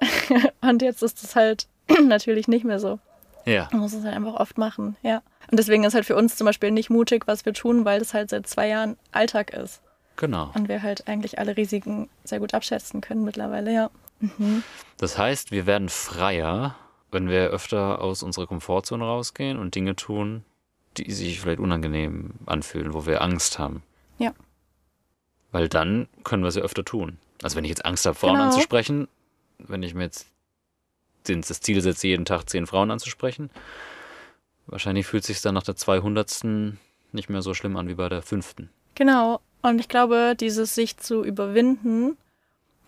und 0.60 0.82
jetzt 0.82 1.02
ist 1.02 1.22
es 1.22 1.34
halt 1.36 1.66
natürlich 2.02 2.48
nicht 2.48 2.64
mehr 2.64 2.78
so. 2.78 2.98
Ja. 3.44 3.68
Man 3.72 3.80
muss 3.80 3.92
es 3.92 4.04
halt 4.04 4.14
einfach 4.14 4.34
oft 4.34 4.58
machen, 4.58 4.96
ja. 5.02 5.22
Und 5.50 5.58
deswegen 5.58 5.84
ist 5.84 5.94
halt 5.94 6.04
für 6.06 6.14
uns 6.16 6.36
zum 6.36 6.44
Beispiel 6.44 6.70
nicht 6.70 6.90
mutig, 6.90 7.26
was 7.26 7.44
wir 7.44 7.52
tun, 7.54 7.84
weil 7.84 7.98
das 7.98 8.14
halt 8.14 8.30
seit 8.30 8.46
zwei 8.46 8.68
Jahren 8.68 8.96
Alltag 9.10 9.52
ist. 9.52 9.80
Genau. 10.16 10.50
Und 10.54 10.68
wir 10.68 10.82
halt 10.82 11.08
eigentlich 11.08 11.38
alle 11.38 11.56
Risiken 11.56 12.08
sehr 12.22 12.38
gut 12.38 12.54
abschätzen 12.54 13.00
können 13.00 13.24
mittlerweile, 13.24 13.72
ja. 13.72 13.90
Mhm. 14.20 14.62
Das 14.98 15.18
heißt, 15.18 15.50
wir 15.50 15.66
werden 15.66 15.88
freier, 15.88 16.76
wenn 17.12 17.28
wir 17.28 17.48
öfter 17.50 18.00
aus 18.00 18.22
unserer 18.22 18.46
Komfortzone 18.46 19.04
rausgehen 19.04 19.58
und 19.58 19.74
Dinge 19.74 19.94
tun, 19.96 20.44
die 20.96 21.10
sich 21.12 21.40
vielleicht 21.40 21.60
unangenehm 21.60 22.32
anfühlen, 22.46 22.92
wo 22.94 23.06
wir 23.06 23.22
Angst 23.22 23.58
haben. 23.58 23.82
Ja. 24.18 24.32
Weil 25.50 25.68
dann 25.68 26.08
können 26.24 26.42
wir 26.42 26.50
sie 26.50 26.60
öfter 26.60 26.84
tun. 26.84 27.18
Also 27.42 27.56
wenn 27.56 27.64
ich 27.64 27.70
jetzt 27.70 27.84
Angst 27.84 28.04
habe, 28.06 28.14
Frauen 28.14 28.34
Genau. 28.34 28.44
anzusprechen, 28.46 29.08
wenn 29.58 29.82
ich 29.82 29.94
mir 29.94 30.04
jetzt 30.04 30.26
das 31.24 31.60
Ziel 31.60 31.80
setze, 31.80 32.08
jeden 32.08 32.24
Tag 32.24 32.48
zehn 32.50 32.66
Frauen 32.66 32.90
anzusprechen, 32.90 33.50
wahrscheinlich 34.66 35.06
fühlt 35.06 35.24
sich 35.24 35.40
dann 35.40 35.54
nach 35.54 35.62
der 35.62 35.76
200. 35.76 36.44
nicht 37.12 37.28
mehr 37.30 37.42
so 37.42 37.54
schlimm 37.54 37.76
an 37.76 37.88
wie 37.88 37.94
bei 37.94 38.08
der 38.08 38.22
fünften. 38.22 38.70
Genau. 38.94 39.40
Und 39.62 39.78
ich 39.78 39.88
glaube, 39.88 40.34
dieses 40.38 40.74
sich 40.74 40.96
zu 40.96 41.22
überwinden, 41.24 42.16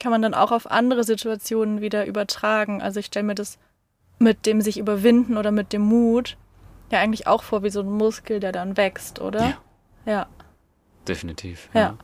kann 0.00 0.10
man 0.10 0.22
dann 0.22 0.34
auch 0.34 0.50
auf 0.50 0.70
andere 0.70 1.04
Situationen 1.04 1.80
wieder 1.80 2.06
übertragen. 2.06 2.82
Also 2.82 2.98
ich 3.00 3.06
stelle 3.06 3.24
mir 3.26 3.34
das 3.36 3.58
mit 4.18 4.46
dem 4.46 4.60
sich 4.60 4.78
überwinden 4.78 5.36
oder 5.36 5.50
mit 5.50 5.72
dem 5.72 5.82
Mut 5.82 6.36
ja 6.90 7.00
eigentlich 7.00 7.26
auch 7.26 7.42
vor 7.42 7.62
wie 7.62 7.70
so 7.70 7.80
ein 7.80 7.90
Muskel, 7.90 8.40
der 8.40 8.52
dann 8.52 8.76
wächst, 8.76 9.20
oder? 9.20 9.40
Ja. 9.40 9.58
Ja. 10.06 10.26
Definitiv. 11.08 11.68
Ja. 11.74 11.98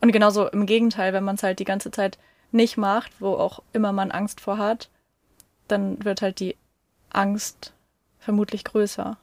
Und 0.00 0.12
genauso 0.12 0.48
im 0.48 0.66
Gegenteil, 0.66 1.12
wenn 1.12 1.24
man 1.24 1.36
es 1.36 1.42
halt 1.42 1.58
die 1.58 1.64
ganze 1.64 1.90
Zeit 1.90 2.18
nicht 2.50 2.76
macht, 2.76 3.12
wo 3.20 3.34
auch 3.34 3.62
immer 3.72 3.92
man 3.92 4.10
Angst 4.10 4.40
vor 4.40 4.58
hat, 4.58 4.90
dann 5.68 6.04
wird 6.04 6.22
halt 6.22 6.40
die 6.40 6.56
Angst 7.10 7.72
vermutlich 8.18 8.64
größer. 8.64 9.16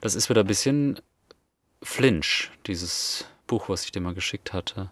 Das 0.00 0.14
ist 0.14 0.28
wieder 0.28 0.42
ein 0.42 0.46
bisschen 0.46 1.00
Flinch, 1.82 2.50
dieses 2.66 3.26
Buch, 3.46 3.68
was 3.68 3.84
ich 3.84 3.92
dir 3.92 4.00
mal 4.00 4.14
geschickt 4.14 4.52
hatte. 4.52 4.90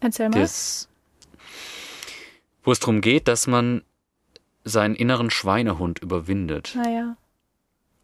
Erzähl 0.00 0.28
mal. 0.28 0.40
Das, 0.40 0.88
wo 2.62 2.72
es 2.72 2.80
darum 2.80 3.00
geht, 3.00 3.28
dass 3.28 3.46
man 3.46 3.82
seinen 4.64 4.94
inneren 4.94 5.30
Schweinehund 5.30 5.98
überwindet. 6.00 6.72
Naja. 6.76 7.16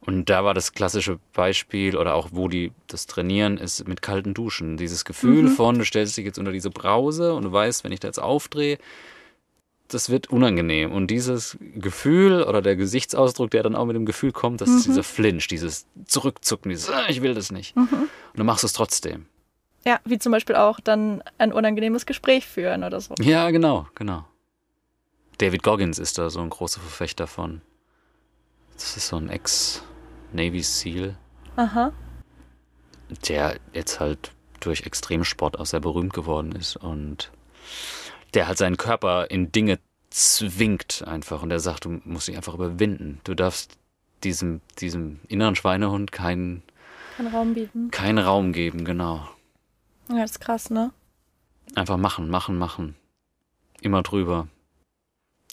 Und 0.02 0.30
da 0.30 0.44
war 0.44 0.54
das 0.54 0.72
klassische 0.72 1.18
Beispiel 1.34 1.96
oder 1.96 2.14
auch 2.14 2.28
wo 2.32 2.48
die 2.48 2.72
das 2.86 3.06
trainieren, 3.06 3.58
ist 3.58 3.86
mit 3.86 4.00
kalten 4.00 4.32
Duschen. 4.32 4.76
Dieses 4.78 5.04
Gefühl 5.04 5.42
Mhm. 5.44 5.48
von, 5.48 5.78
du 5.78 5.84
stellst 5.84 6.16
dich 6.16 6.24
jetzt 6.24 6.38
unter 6.38 6.52
diese 6.52 6.70
Brause 6.70 7.34
und 7.34 7.44
du 7.44 7.52
weißt, 7.52 7.84
wenn 7.84 7.92
ich 7.92 8.00
da 8.00 8.08
jetzt 8.08 8.18
aufdrehe, 8.20 8.78
das 9.88 10.08
wird 10.08 10.28
unangenehm. 10.30 10.92
Und 10.92 11.08
dieses 11.08 11.58
Gefühl 11.74 12.44
oder 12.44 12.62
der 12.62 12.76
Gesichtsausdruck, 12.76 13.50
der 13.50 13.62
dann 13.64 13.74
auch 13.74 13.84
mit 13.86 13.96
dem 13.96 14.06
Gefühl 14.06 14.32
kommt, 14.32 14.60
das 14.60 14.70
ist 14.70 14.86
Mhm. 14.86 14.92
dieser 14.92 15.02
Flinch, 15.02 15.48
dieses 15.48 15.86
Zurückzucken, 16.06 16.70
dieses, 16.70 16.88
"Ah, 16.90 17.04
ich 17.08 17.22
will 17.22 17.34
das 17.34 17.50
nicht. 17.50 17.76
Mhm. 17.76 17.88
Und 17.92 18.08
dann 18.38 18.46
machst 18.46 18.62
du 18.62 18.66
es 18.68 18.72
trotzdem. 18.72 19.26
Ja, 19.84 19.98
wie 20.04 20.18
zum 20.18 20.30
Beispiel 20.32 20.56
auch 20.56 20.78
dann 20.80 21.22
ein 21.38 21.52
unangenehmes 21.52 22.06
Gespräch 22.06 22.46
führen 22.46 22.84
oder 22.84 23.00
so. 23.00 23.14
Ja, 23.20 23.50
genau, 23.50 23.86
genau. 23.94 24.24
David 25.40 25.62
Goggins 25.62 25.98
ist 25.98 26.18
da 26.18 26.28
so 26.28 26.40
ein 26.40 26.50
großer 26.50 26.82
Verfechter 26.82 27.26
von. 27.26 27.62
Das 28.74 28.98
ist 28.98 29.08
so 29.08 29.16
ein 29.16 29.30
Ex-Navy 29.30 30.62
SEAL, 30.62 31.16
Aha. 31.56 31.92
der 33.26 33.58
jetzt 33.72 34.00
halt 34.00 34.32
durch 34.60 34.82
Extremsport 34.82 35.58
auch 35.58 35.64
sehr 35.64 35.80
berühmt 35.80 36.12
geworden 36.12 36.52
ist 36.52 36.76
und 36.76 37.32
der 38.34 38.48
halt 38.48 38.58
seinen 38.58 38.76
Körper 38.76 39.30
in 39.30 39.50
Dinge 39.50 39.78
zwingt 40.10 41.04
einfach 41.06 41.42
und 41.42 41.50
er 41.50 41.60
sagt, 41.60 41.86
du 41.86 42.00
musst 42.04 42.28
dich 42.28 42.36
einfach 42.36 42.54
überwinden. 42.54 43.20
Du 43.24 43.34
darfst 43.34 43.78
diesem, 44.22 44.60
diesem 44.78 45.20
inneren 45.28 45.56
Schweinehund 45.56 46.12
keinen, 46.12 46.62
Kann 47.16 47.28
Raum 47.28 47.54
bieten. 47.54 47.90
keinen 47.90 48.18
Raum 48.18 48.52
geben, 48.52 48.84
genau. 48.84 49.26
Ja, 50.10 50.18
das 50.18 50.32
ist 50.32 50.40
krass, 50.40 50.68
ne? 50.68 50.92
Einfach 51.76 51.96
machen, 51.96 52.28
machen, 52.28 52.58
machen. 52.58 52.94
Immer 53.80 54.02
drüber. 54.02 54.48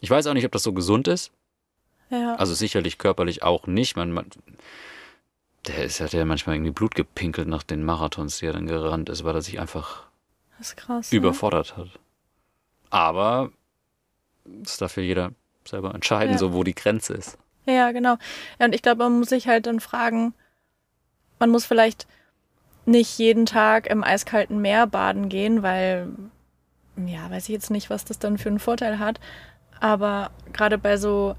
Ich 0.02 0.10
weiß 0.10 0.28
auch 0.28 0.34
nicht, 0.34 0.46
ob 0.46 0.52
das 0.52 0.64
so 0.64 0.74
gesund 0.74 1.08
ist. 1.08 1.32
Ja. 2.10 2.36
Also 2.36 2.54
sicherlich 2.54 2.98
körperlich 2.98 3.44
auch 3.44 3.68
nicht. 3.68 3.96
Man, 3.96 4.12
man, 4.12 4.28
der 5.68 5.84
ist 5.84 6.00
ja 6.00 6.08
der 6.08 6.26
manchmal 6.26 6.56
irgendwie 6.56 6.72
Blut 6.72 6.96
gepinkelt 6.96 7.48
nach 7.48 7.64
den 7.64 7.84
Marathons, 7.84 8.38
die 8.40 8.46
er 8.46 8.54
dann 8.54 8.68
gerannt 8.68 9.10
ist, 9.10 9.24
weil 9.24 9.36
er 9.36 9.42
sich 9.42 9.60
einfach 9.60 10.04
krass. 10.76 11.12
Ne? 11.12 11.18
überfordert 11.18 11.76
hat. 11.78 11.88
Aber 12.90 13.52
das 14.46 14.78
darf 14.78 14.96
ja 14.98 15.04
jeder 15.04 15.32
selber 15.66 15.94
entscheiden, 15.94 16.34
Ja. 16.34 16.38
so 16.38 16.54
wo 16.54 16.64
die 16.64 16.76
Grenze 16.76 17.14
ist. 17.14 17.38
Ja, 17.66 17.92
genau. 17.92 18.18
Ja, 18.60 18.66
und 18.66 18.74
ich 18.74 18.82
glaube, 18.82 19.04
man 19.04 19.20
muss 19.20 19.30
sich 19.30 19.48
halt 19.48 19.66
dann 19.68 19.82
fragen, 19.82 20.34
man 21.40 21.50
muss 21.50 21.66
vielleicht 21.66 22.08
nicht 22.86 23.18
jeden 23.20 23.46
Tag 23.46 23.88
im 23.88 24.04
eiskalten 24.04 24.62
Meer 24.62 24.88
baden 24.88 25.28
gehen, 25.28 25.62
weil, 25.64 26.08
ja, 27.06 27.30
weiß 27.30 27.44
ich 27.44 27.50
jetzt 27.54 27.70
nicht, 27.70 27.90
was 27.90 28.06
das 28.06 28.20
dann 28.20 28.38
für 28.38 28.48
einen 28.48 28.60
Vorteil 28.60 29.00
hat. 29.00 29.20
Aber 29.80 30.32
gerade 30.54 30.78
bei 30.78 30.98
so 30.98 31.36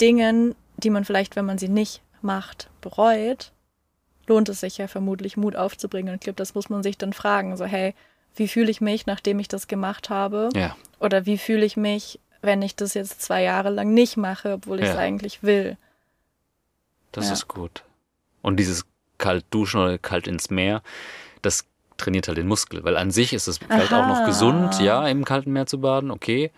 Dingen, 0.00 0.54
die 0.76 0.90
man 0.90 1.04
vielleicht, 1.04 1.36
wenn 1.36 1.44
man 1.44 1.58
sie 1.58 1.68
nicht 1.68 2.02
macht, 2.22 2.70
bereut, 2.80 3.52
lohnt 4.26 4.48
es 4.48 4.60
sich 4.60 4.78
ja 4.78 4.88
vermutlich, 4.88 5.36
Mut 5.36 5.56
aufzubringen. 5.56 6.10
Und 6.10 6.16
ich 6.16 6.20
glaube, 6.22 6.36
das 6.36 6.54
muss 6.54 6.70
man 6.70 6.82
sich 6.82 6.98
dann 6.98 7.12
fragen. 7.12 7.56
So, 7.56 7.64
hey, 7.64 7.94
wie 8.36 8.48
fühle 8.48 8.70
ich 8.70 8.80
mich, 8.80 9.06
nachdem 9.06 9.38
ich 9.38 9.48
das 9.48 9.68
gemacht 9.68 10.10
habe? 10.10 10.48
Ja, 10.54 10.76
Oder 10.98 11.26
wie 11.26 11.38
fühle 11.38 11.64
ich 11.64 11.76
mich, 11.76 12.18
wenn 12.42 12.62
ich 12.62 12.74
das 12.76 12.94
jetzt 12.94 13.22
zwei 13.22 13.42
Jahre 13.42 13.70
lang 13.70 13.94
nicht 13.94 14.16
mache, 14.16 14.54
obwohl 14.54 14.80
ich 14.80 14.88
es 14.88 14.94
Ja. 14.94 15.00
eigentlich 15.00 15.42
will? 15.42 15.76
das 17.12 17.26
Ja. 17.26 17.32
ist 17.34 17.46
gut. 17.48 17.84
Und 18.42 18.56
dieses 18.56 18.84
kalt 19.18 19.44
duschen 19.50 19.80
oder 19.80 19.98
kalt 19.98 20.26
ins 20.26 20.50
Meer, 20.50 20.82
das 21.42 21.64
trainiert 21.96 22.26
halt 22.26 22.38
den 22.38 22.48
Muskel, 22.48 22.82
weil 22.82 22.96
an 22.96 23.12
sich 23.12 23.32
ist 23.32 23.46
es 23.46 23.58
vielleicht 23.58 23.94
auch 23.94 24.04
noch 24.06 24.18
Aha. 24.18 24.26
gesund, 24.26 24.80
ja, 24.80 25.06
im 25.06 25.24
kalten 25.24 25.52
Meer 25.52 25.66
zu 25.66 25.80
baden, 25.80 26.10
okay, 26.10 26.50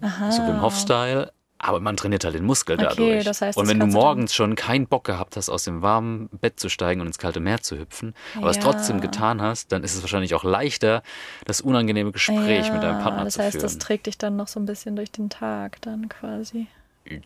Aha. 0.00 0.30
so 0.30 0.46
Wim 0.46 0.60
Hof 0.62 0.76
Style, 0.76 1.32
aber 1.58 1.80
man 1.80 1.96
trainiert 1.96 2.24
halt 2.24 2.34
den 2.34 2.44
Muskel 2.46 2.76
Okay, 2.76 2.86
dadurch. 2.88 3.24
das 3.24 3.42
heißt, 3.42 3.58
und 3.58 3.64
das 3.64 3.70
wenn 3.70 3.80
du 3.80 3.86
morgens 3.86 4.34
schon 4.34 4.54
keinen 4.56 4.86
Bock 4.86 5.04
gehabt 5.04 5.36
hast, 5.36 5.50
aus 5.50 5.64
dem 5.64 5.82
warmen 5.82 6.28
Bett 6.40 6.58
zu 6.58 6.68
steigen 6.70 7.00
und 7.02 7.06
ins 7.08 7.18
kalte 7.18 7.40
Meer 7.40 7.60
zu 7.60 7.78
hüpfen, 7.78 8.14
aber 8.36 8.48
es 8.50 8.56
Ja. 8.56 8.62
trotzdem 8.62 9.00
getan 9.00 9.42
hast, 9.42 9.70
dann 9.72 9.84
ist 9.84 9.94
es 9.94 10.00
wahrscheinlich 10.02 10.34
auch 10.34 10.44
leichter, 10.44 11.02
das 11.44 11.60
unangenehme 11.60 12.12
Gespräch 12.12 12.72
mit 12.72 12.82
deinem 12.82 12.98
Partner 12.98 13.24
das 13.24 13.34
zu 13.34 13.42
heißt, 13.42 13.52
führen. 13.52 13.62
das 13.62 13.78
trägt 13.78 14.06
dich 14.06 14.16
dann 14.16 14.36
noch 14.36 14.48
so 14.48 14.58
ein 14.58 14.64
bisschen 14.66 14.96
durch 14.96 15.12
den 15.12 15.28
Tag 15.28 15.82
dann 15.82 16.08
quasi. 16.08 16.66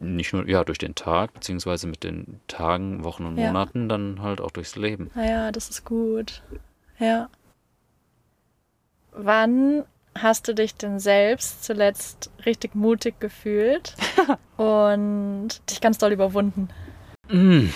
Nicht 0.00 0.32
nur 0.32 0.49
ja 0.49 0.64
durch 0.64 0.78
den 0.78 0.94
Tag, 0.94 1.34
beziehungsweise 1.34 1.87
mit 1.87 2.04
den 2.04 2.40
Tagen, 2.49 3.04
Wochen 3.04 3.26
und 3.26 3.37
Ja. 3.37 3.49
Monaten, 3.49 3.88
dann 3.88 4.23
halt 4.23 4.40
auch 4.40 4.50
durchs 4.50 4.76
Leben. 4.76 5.11
Naja, 5.14 5.52
das 5.52 5.68
ist 5.68 5.84
gut. 5.84 6.42
Ja. 6.99 7.28
Wann 9.12 9.84
hast 10.16 10.49
du 10.49 10.54
dich 10.54 10.75
denn 10.75 10.99
selbst 11.00 11.64
zuletzt 11.64 12.30
richtig 12.47 12.75
mutig 12.75 13.18
gefühlt 13.21 13.94
und 14.56 15.49
dich 15.71 15.80
ganz 15.80 15.99
doll 15.99 16.12
überwunden? 16.12 16.68
Mm. 17.28 17.68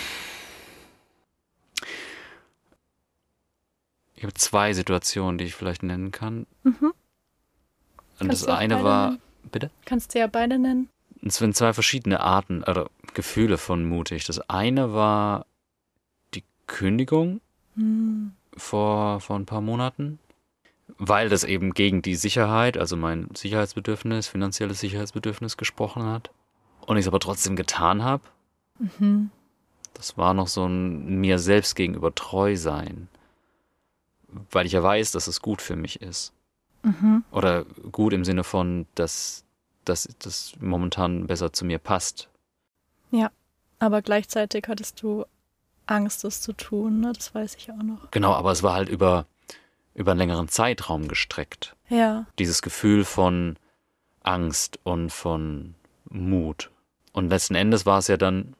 Ich 4.14 4.24
habe 4.24 4.34
zwei 4.34 4.72
Situationen, 4.72 5.38
die 5.38 5.44
ich 5.44 5.54
vielleicht 5.54 5.82
nennen 5.82 6.10
kann. 6.10 6.46
Mhm. 6.64 6.92
Und 8.20 8.28
Kannst 8.28 8.42
das 8.42 8.48
eine 8.56 8.82
war, 8.82 9.10
nennen? 9.10 9.22
bitte? 9.52 9.70
Kannst 9.84 10.14
du 10.14 10.18
ja 10.18 10.26
beide 10.26 10.58
nennen. 10.58 10.88
Es 11.24 11.36
sind 11.36 11.56
zwei 11.56 11.72
verschiedene 11.72 12.20
Arten 12.20 12.62
oder 12.64 12.90
Gefühle 13.14 13.58
von 13.58 13.84
mutig. 13.84 14.24
Das 14.26 14.40
eine 14.50 14.92
war 14.92 15.46
die 16.34 16.44
Kündigung 16.66 17.40
Hm. 17.74 18.32
vor, 18.56 19.20
vor 19.20 19.36
ein 19.36 19.46
paar 19.46 19.60
Monaten, 19.60 20.18
weil 20.98 21.28
das 21.28 21.44
eben 21.44 21.74
gegen 21.74 22.02
die 22.02 22.16
Sicherheit, 22.16 22.76
also 22.76 22.96
mein 22.96 23.28
Sicherheitsbedürfnis, 23.34 24.28
finanzielles 24.28 24.80
Sicherheitsbedürfnis 24.80 25.56
gesprochen 25.56 26.04
hat. 26.04 26.30
Und 26.86 26.96
ich 26.96 27.02
es 27.02 27.08
aber 27.08 27.20
trotzdem 27.20 27.56
getan 27.56 28.02
habe. 28.02 28.22
Mhm. 28.78 29.30
Das 29.94 30.16
war 30.16 30.34
noch 30.34 30.48
so 30.48 30.66
ein 30.66 31.20
mir 31.20 31.38
selbst 31.38 31.74
gegenüber 31.76 32.14
treu 32.14 32.56
sein. 32.56 33.08
Weil 34.50 34.66
ich 34.66 34.72
ja 34.72 34.82
weiß, 34.82 35.12
dass 35.12 35.26
es 35.26 35.40
gut 35.42 35.62
für 35.62 35.76
mich 35.76 36.00
ist. 36.00 36.32
Mhm. 36.82 37.24
Oder 37.30 37.64
gut 37.92 38.12
im 38.12 38.24
Sinne 38.24 38.44
von, 38.44 38.86
dass, 38.94 39.44
dass 39.84 40.08
das 40.18 40.54
momentan 40.60 41.26
besser 41.26 41.52
zu 41.52 41.64
mir 41.64 41.78
passt. 41.78 42.28
Aber 43.78 44.02
gleichzeitig 44.02 44.64
hattest 44.68 45.02
du 45.02 45.24
Angst, 45.86 46.24
es 46.24 46.40
zu 46.40 46.52
tun, 46.52 47.00
ne? 47.00 47.12
Das 47.14 47.34
weiß 47.34 47.54
ich 47.56 47.70
auch 47.70 47.82
noch. 47.82 48.10
Genau, 48.10 48.32
aber 48.32 48.52
es 48.52 48.62
war 48.62 48.74
halt 48.74 48.88
über, 48.88 49.26
über 49.98 50.12
einen 50.12 50.18
längeren 50.18 50.48
Zeitraum 50.48 51.08
gestreckt. 51.08 51.74
Ja. 51.88 52.24
Dieses 52.38 52.62
Gefühl 52.62 53.04
von 53.04 53.56
Angst 54.22 54.78
und 54.84 55.10
von 55.10 55.74
Mut. 56.08 56.70
Und 57.12 57.30
letzten 57.30 57.56
Endes 57.56 57.84
war 57.84 57.98
es 57.98 58.06
ja 58.06 58.16
dann 58.16 58.54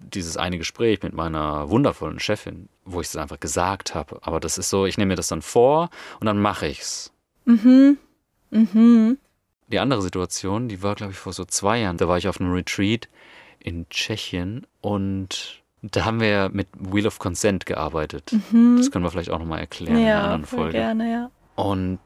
dieses 0.00 0.36
eine 0.36 0.58
Gespräch 0.58 1.02
mit 1.02 1.12
meiner 1.12 1.70
wundervollen 1.70 2.18
Chefin, 2.18 2.68
wo 2.84 3.00
ich 3.00 3.06
es 3.06 3.16
einfach 3.16 3.38
gesagt 3.38 3.94
habe. 3.94 4.18
Aber 4.22 4.40
das 4.40 4.58
ist 4.58 4.68
so, 4.68 4.84
ich 4.84 4.98
nehme 4.98 5.10
mir 5.10 5.16
das 5.16 5.28
dann 5.28 5.42
vor 5.42 5.90
und 6.18 6.26
dann 6.26 6.40
mache 6.40 6.66
ich's. 6.66 7.12
Mhm. 7.44 7.98
Mhm. 8.50 9.18
Die 9.68 9.78
andere 9.78 10.02
Situation, 10.02 10.68
die 10.68 10.82
war, 10.82 10.96
glaube 10.96 11.12
ich, 11.12 11.18
vor 11.18 11.32
so 11.32 11.44
zwei 11.44 11.78
Jahren. 11.78 11.98
Da 11.98 12.08
war 12.08 12.18
ich 12.18 12.26
auf 12.26 12.40
einem 12.40 12.52
Retreat 12.52 13.08
in 13.60 13.88
Tschechien 13.90 14.66
und 14.80 15.59
da 15.82 16.04
haben 16.04 16.20
wir 16.20 16.50
mit 16.52 16.68
Wheel 16.78 17.06
of 17.06 17.18
Consent 17.18 17.66
gearbeitet. 17.66 18.32
Mhm. 18.50 18.76
Das 18.76 18.90
können 18.90 19.04
wir 19.04 19.10
vielleicht 19.10 19.30
auch 19.30 19.38
nochmal 19.38 19.60
erklären 19.60 19.96
in 19.96 20.02
einer 20.02 20.08
ja, 20.08 20.22
anderen 20.22 20.44
Folge. 20.44 20.72
gerne, 20.72 21.10
ja. 21.10 21.30
Und 21.56 21.98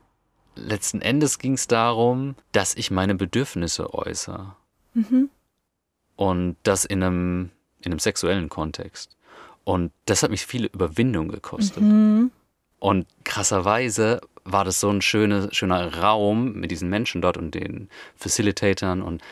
letzten 0.56 1.00
Endes 1.00 1.38
ging 1.38 1.54
es 1.54 1.66
darum, 1.66 2.36
dass 2.52 2.74
ich 2.74 2.90
meine 2.90 3.14
Bedürfnisse 3.14 3.92
äußere. 3.92 4.54
Mhm. 4.94 5.30
Und 6.16 6.56
das 6.62 6.84
in 6.84 7.02
einem, 7.02 7.50
in 7.80 7.92
einem 7.92 7.98
sexuellen 7.98 8.48
Kontext. 8.48 9.16
Und 9.64 9.92
das 10.06 10.22
hat 10.22 10.30
mich 10.30 10.46
viele 10.46 10.68
Überwindung 10.68 11.28
gekostet. 11.28 11.82
Mhm. 11.82 12.30
Und 12.78 13.06
krasserweise 13.24 14.20
war 14.44 14.64
das 14.64 14.78
so 14.78 14.90
ein 14.90 15.00
schöne, 15.00 15.48
schöner 15.52 15.96
Raum 16.00 16.52
mit 16.52 16.70
diesen 16.70 16.90
Menschen 16.90 17.22
dort 17.22 17.36
und 17.36 17.54
den 17.54 17.88
Facilitatern 18.14 19.00
und 19.02 19.22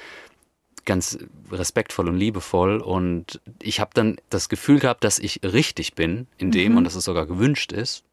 ganz 0.84 1.18
respektvoll 1.50 2.08
und 2.08 2.16
liebevoll. 2.16 2.78
Und 2.80 3.40
ich 3.60 3.80
habe 3.80 3.90
dann 3.94 4.16
das 4.30 4.48
Gefühl 4.48 4.78
gehabt, 4.80 5.04
dass 5.04 5.18
ich 5.18 5.40
richtig 5.42 5.94
bin 5.94 6.26
in 6.38 6.50
dem 6.50 6.72
Mhm. 6.72 6.78
und 6.78 6.84
dass 6.84 6.94
es 6.94 7.04
sogar 7.04 7.26
gewünscht 7.26 7.72
ist. 7.72 8.04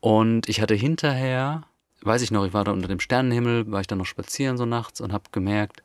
Und 0.00 0.48
ich 0.48 0.60
hatte 0.60 0.74
hinterher, 0.74 1.64
weiß 2.02 2.22
ich 2.22 2.30
noch, 2.30 2.44
ich 2.46 2.52
war 2.52 2.64
da 2.64 2.72
unter 2.72 2.88
dem 2.88 3.00
Sternenhimmel, 3.00 3.70
war 3.70 3.80
ich 3.80 3.86
dann 3.86 3.98
noch 3.98 4.06
spazieren 4.06 4.56
so 4.58 4.66
nachts 4.66 5.00
und 5.00 5.12
habe 5.12 5.24
gemerkt, 5.32 5.82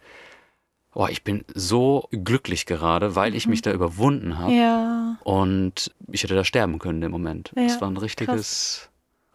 oh, 0.93 1.07
ich 1.09 1.23
bin 1.23 1.45
so 1.53 2.07
glücklich 2.11 2.65
gerade, 2.65 3.15
weil 3.15 3.35
ich 3.35 3.45
Mhm. 3.45 3.51
mich 3.51 3.61
da 3.61 3.71
überwunden 3.71 4.37
habe. 4.39 4.53
Ja. 4.53 5.17
Und 5.23 5.91
ich 6.11 6.23
hätte 6.23 6.35
da 6.35 6.43
sterben 6.43 6.79
können 6.79 7.01
im 7.03 7.11
Moment. 7.11 7.51
Ja, 7.55 7.63
Es 7.63 7.79
war 7.79 7.89
ein 7.89 7.97
richtiges, 7.97 8.89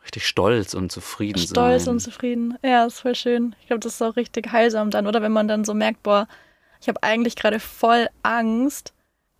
richtig 0.04 0.26
stolz 0.26 0.74
und 0.74 0.90
zufrieden 0.92 1.38
Stolz 1.38 1.84
sein. 1.84 1.94
und 1.94 2.00
zufrieden. 2.00 2.58
Ja, 2.62 2.84
ist 2.86 3.00
voll 3.00 3.14
schön. 3.14 3.54
Ich 3.60 3.68
glaube, 3.68 3.80
das 3.80 3.94
ist 3.94 4.02
auch 4.02 4.16
richtig 4.16 4.50
heilsam 4.52 4.90
dann. 4.90 5.06
Oder 5.06 5.22
wenn 5.22 5.32
man 5.32 5.48
dann 5.48 5.64
so 5.64 5.72
merkt, 5.74 6.02
boah, 6.02 6.26
ich 6.84 6.88
habe 6.88 7.02
eigentlich 7.02 7.34
gerade 7.34 7.60
voll 7.60 8.10
Angst, 8.22 8.92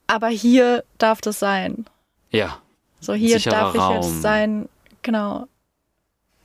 aber 0.06 0.28
hier 0.28 0.82
darf 0.96 1.20
das 1.20 1.38
sein. 1.38 1.84
ja, 2.30 2.58
So 3.00 3.12
hier 3.12 3.38
darf 3.38 3.74
ich 3.74 3.80
Raum. 3.82 3.96
jetzt 3.96 4.22
sein, 4.22 4.66
genau. 5.02 5.46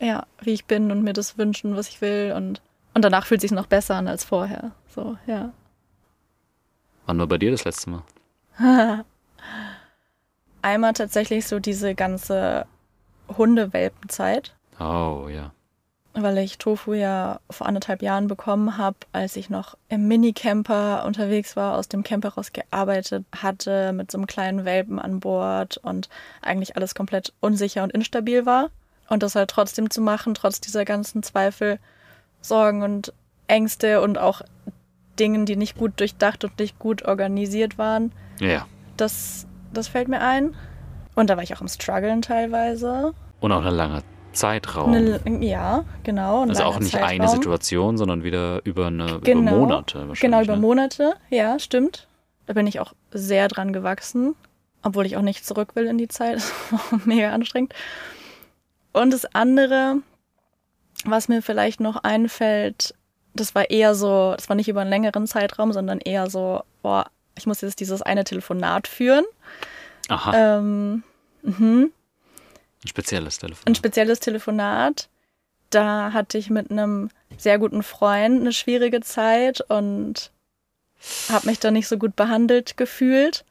Ja, 0.01 0.25
wie 0.41 0.51
ich 0.51 0.65
bin 0.65 0.91
und 0.91 1.01
mir 1.03 1.13
das 1.13 1.37
wünschen, 1.37 1.77
was 1.77 1.87
ich 1.87 2.01
will. 2.01 2.33
Und, 2.35 2.61
und 2.93 3.05
danach 3.05 3.25
fühlt 3.25 3.39
es 3.39 3.43
sich 3.43 3.51
noch 3.51 3.67
besser 3.67 3.95
an 3.95 4.09
als 4.09 4.25
vorher. 4.25 4.71
So, 4.93 5.17
ja. 5.25 5.53
wann 7.05 7.17
war 7.17 7.27
bei 7.27 7.37
dir 7.37 7.51
das 7.51 7.63
letzte 7.63 7.91
Mal? 7.91 8.03
Einmal 10.61 10.91
tatsächlich 10.91 11.47
so 11.47 11.61
diese 11.61 11.95
ganze 11.95 12.65
Hundewelpenzeit. 13.37 14.53
Oh, 14.81 15.27
ja. 15.29 15.53
Weil 16.13 16.37
ich 16.39 16.57
Tofu 16.57 16.93
ja 16.93 17.39
vor 17.49 17.67
anderthalb 17.67 18.01
Jahren 18.01 18.27
bekommen 18.27 18.77
habe, 18.77 18.97
als 19.13 19.35
ich 19.35 19.49
noch 19.49 19.77
im 19.89 20.07
Minicamper 20.07 21.05
unterwegs 21.05 21.55
war, 21.55 21.77
aus 21.77 21.87
dem 21.87 22.03
Camper 22.03 22.29
raus 22.29 22.51
gearbeitet 22.51 23.25
hatte, 23.35 23.93
mit 23.93 24.11
so 24.11 24.17
einem 24.17 24.27
kleinen 24.27 24.65
Welpen 24.65 24.99
an 24.99 25.19
Bord 25.19 25.77
und 25.77 26.09
eigentlich 26.41 26.75
alles 26.75 26.95
komplett 26.95 27.33
unsicher 27.39 27.83
und 27.83 27.91
instabil 27.91 28.45
war. 28.45 28.69
Und 29.07 29.23
das 29.23 29.35
halt 29.35 29.49
trotzdem 29.49 29.89
zu 29.89 30.01
machen, 30.01 30.33
trotz 30.33 30.59
dieser 30.61 30.85
ganzen 30.85 31.23
Zweifel, 31.23 31.79
Sorgen 32.41 32.83
und 32.83 33.13
Ängste 33.47 34.01
und 34.01 34.17
auch 34.17 34.41
Dingen, 35.19 35.45
die 35.45 35.55
nicht 35.55 35.77
gut 35.77 35.99
durchdacht 35.99 36.43
und 36.43 36.57
nicht 36.59 36.79
gut 36.79 37.03
organisiert 37.05 37.77
waren, 37.77 38.11
Ja. 38.39 38.65
das, 38.97 39.47
das 39.73 39.87
fällt 39.87 40.07
mir 40.07 40.21
ein. 40.21 40.55
Und 41.15 41.29
da 41.29 41.35
war 41.37 41.43
ich 41.43 41.53
auch 41.55 41.61
im 41.61 41.67
Struggeln 41.67 42.21
teilweise. 42.21 43.13
Und 43.41 43.51
auch 43.51 43.65
ein 43.65 43.73
langer 43.73 44.03
Zeitraum. 44.31 44.93
Eine, 44.93 45.19
ja, 45.43 45.85
genau. 46.03 46.43
also 46.43 46.63
auch 46.63 46.79
nicht 46.79 46.95
eine 46.95 47.19
Zeitraum. 47.25 47.35
Situation, 47.35 47.97
sondern 47.97 48.23
wieder 48.23 48.61
über, 48.65 48.87
eine, 48.87 49.19
Genau. 49.21 49.51
über 49.51 49.59
Monate 49.59 49.97
wahrscheinlich. 49.99 50.19
Genau, 50.19 50.41
über 50.41 50.55
ne? 50.55 50.61
Monate, 50.61 51.13
ja, 51.29 51.59
stimmt. 51.59 52.07
Da 52.45 52.53
bin 52.53 52.67
ich 52.67 52.79
auch 52.79 52.93
sehr 53.11 53.47
dran 53.47 53.73
gewachsen, 53.73 54.35
obwohl 54.83 55.05
ich 55.05 55.17
auch 55.17 55.21
nicht 55.21 55.45
zurück 55.45 55.75
will 55.75 55.85
in 55.85 55.97
die 55.97 56.07
Zeit. 56.07 56.37
Das 56.71 56.91
war 56.91 57.01
mega 57.05 57.31
anstrengend. 57.31 57.73
Und 58.93 59.11
das 59.13 59.25
andere, 59.35 59.97
was 61.05 61.27
mir 61.27 61.41
vielleicht 61.41 61.79
noch 61.79 61.97
einfällt, 62.03 62.93
das 63.33 63.53
war 63.55 63.69
eher 63.69 63.93
so, 63.95 64.33
das 64.35 64.49
war 64.49 64.55
nicht 64.55 64.67
über 64.67 64.81
einen 64.81 64.89
längeren 64.89 65.27
Zeitraum, 65.27 65.71
sondern 65.73 65.99
eher 65.99 66.29
so, 66.29 66.61
boah, 66.81 67.05
ich 67.37 67.45
muss 67.45 67.61
jetzt 67.61 67.79
dieses 67.79 68.01
eine 68.01 68.23
Telefonat 68.23 68.87
führen. 68.87 69.25
Aha, 70.09 70.57
Ähm, 70.57 71.03
mhm. 71.43 71.91
Ein 72.83 72.87
spezielles 72.87 73.37
Telefon. 73.37 73.63
ein 73.67 73.75
spezielles 73.75 74.19
Telefonat. 74.19 75.09
Da 75.69 76.13
hatte 76.13 76.37
ich 76.37 76.49
mit 76.49 76.71
einem 76.71 77.09
sehr 77.37 77.59
guten 77.59 77.83
Freund 77.83 78.41
eine 78.41 78.53
schwierige 78.53 79.01
Zeit 79.01 79.61
und 79.61 80.31
habe 81.29 81.47
mich 81.47 81.59
da 81.59 81.71
nicht 81.71 81.87
so 81.87 81.97
gut 81.97 82.15
behandelt 82.15 82.75
gefühlt 82.75 83.45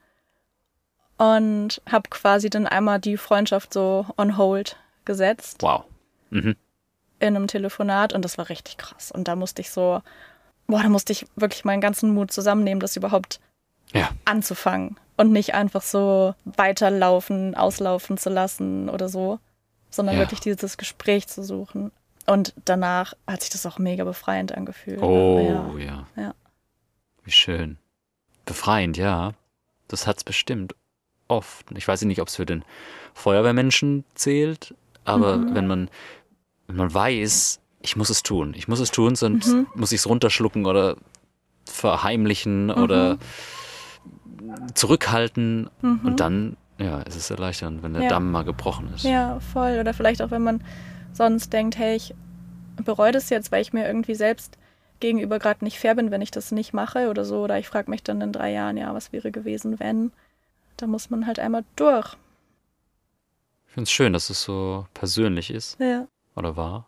und 1.17 1.81
habe 1.91 2.09
quasi 2.11 2.51
dann 2.51 2.67
einmal 2.67 3.01
die 3.01 3.17
Freundschaft 3.17 3.73
so 3.73 4.07
on 4.17 4.37
hold 4.37 4.77
gesetzt 5.05 5.63
wow. 5.63 5.85
Mhm. 6.31 6.57
in 7.19 7.37
einem 7.37 7.47
Telefonat 7.47 8.13
und 8.13 8.25
das 8.25 8.39
war 8.39 8.49
richtig 8.49 8.77
krass. 8.77 9.11
Und 9.11 9.29
da 9.29 9.37
musste 9.37 9.63
ich 9.63 9.71
so, 9.71 10.03
boah, 10.67 10.83
da 10.83 10.89
musste 10.89 11.13
ich 11.13 11.27
wirklich 11.37 11.65
meinen 11.65 11.81
ganzen 11.81 12.13
Mut 12.13 12.33
zusammennehmen, 12.33 12.81
das 12.81 12.97
überhaupt 12.97 13.41
Ja. 13.93 14.11
anzufangen 14.25 14.97
und 15.17 15.33
nicht 15.33 15.55
einfach 15.55 15.83
so 15.83 16.35
weiterlaufen, 16.45 17.55
auslaufen 17.55 18.19
zu 18.19 18.29
lassen 18.31 18.89
oder 18.91 19.09
so, 19.09 19.39
sondern 19.91 20.17
Ja. 20.17 20.21
wirklich 20.23 20.41
dieses 20.41 20.77
Gespräch 20.77 21.27
zu 21.29 21.43
suchen. 21.43 21.91
Und 22.27 22.53
danach 22.67 23.15
hat 23.27 23.41
sich 23.41 23.51
das 23.51 23.65
auch 23.65 23.79
mega 23.79 24.05
befreiend 24.05 24.53
angefühlt. 24.53 25.01
Oh, 25.01 25.75
Ja. 25.79 25.85
ja. 25.85 26.07
Ja. 26.23 26.35
Wie 27.25 27.31
schön. 27.31 27.79
Befreiend, 28.45 28.97
ja. 28.99 29.33
Das 29.89 30.07
hat's 30.07 30.25
bestimmt. 30.25 30.75
Oft. 31.29 31.67
Ich 31.75 31.89
weiß 31.89 32.03
nicht, 32.03 32.21
ob 32.21 32.29
es 32.29 32.37
für 32.37 32.47
den 32.47 32.65
Feuerwehrmenschen 33.15 34.05
zählt, 34.15 34.75
aber 35.05 35.39
Mhm. 35.39 35.55
wenn 35.55 35.67
man, 35.67 35.91
wenn 36.67 36.77
man 36.77 36.93
weiß, 36.93 37.61
ich 37.81 37.97
muss 37.97 38.11
es 38.11 38.23
tun, 38.23 38.53
ich 38.57 38.69
muss 38.69 38.81
es 38.81 38.91
tun, 38.91 39.15
sonst 39.17 39.49
Mhm. 39.49 39.67
muss 39.75 39.93
ich 39.93 40.01
es 40.01 40.07
runterschlucken 40.07 40.67
oder 40.67 40.97
verheimlichen 41.67 42.71
oder 42.71 43.19
zurückhalten 44.75 45.71
Mhm. 45.83 46.01
und 46.05 46.21
dann, 46.21 46.57
ja, 46.79 47.03
es 47.07 47.17
ist 47.17 47.31
erleichternd, 47.31 47.83
wenn 47.83 47.95
der 47.95 48.03
Ja. 48.05 48.09
Damm 48.09 48.31
mal 48.31 48.45
gebrochen 48.45 48.93
ist. 48.95 49.05
Ja, 49.05 49.41
voll. 49.41 49.79
Oder 49.81 49.95
vielleicht 49.95 50.23
auch, 50.23 50.31
wenn 50.31 50.43
man 50.43 50.63
sonst 51.13 51.53
denkt, 51.53 51.77
hey, 51.79 51.97
ich 51.97 52.15
bereue 52.85 53.13
das 53.13 53.31
jetzt, 53.31 53.51
weil 53.53 53.63
ich 53.63 53.73
mir 53.73 53.87
irgendwie 53.87 54.15
selbst 54.15 54.57
gegenüber 55.01 55.39
gerade 55.39 55.65
nicht 55.65 55.79
fair 55.79 55.95
bin, 55.95 56.11
wenn 56.11 56.23
ich 56.23 56.31
das 56.31 56.53
nicht 56.53 56.73
mache 56.73 57.09
oder 57.11 57.25
so. 57.25 57.43
Oder 57.43 57.59
ich 57.59 57.69
frage 57.69 57.91
mich 57.91 58.03
dann 58.03 58.21
in 58.21 58.33
drei 58.33 58.53
Jahren, 58.53 58.77
ja, 58.77 58.93
was 58.95 59.13
wäre 59.13 59.31
gewesen, 59.31 59.79
wenn? 59.81 60.13
Da 60.77 60.87
muss 60.87 61.11
man 61.11 61.27
halt 61.27 61.39
einmal 61.39 61.65
durch. 61.77 62.17
Ich 63.67 63.73
finde 63.75 63.85
es 63.85 63.91
schön, 63.93 64.13
dass 64.13 64.31
es 64.31 64.43
so 64.43 64.87
persönlich 64.95 65.51
ist 65.51 65.79
Ja, 65.81 66.07
oder 66.37 66.57
war. 66.57 66.87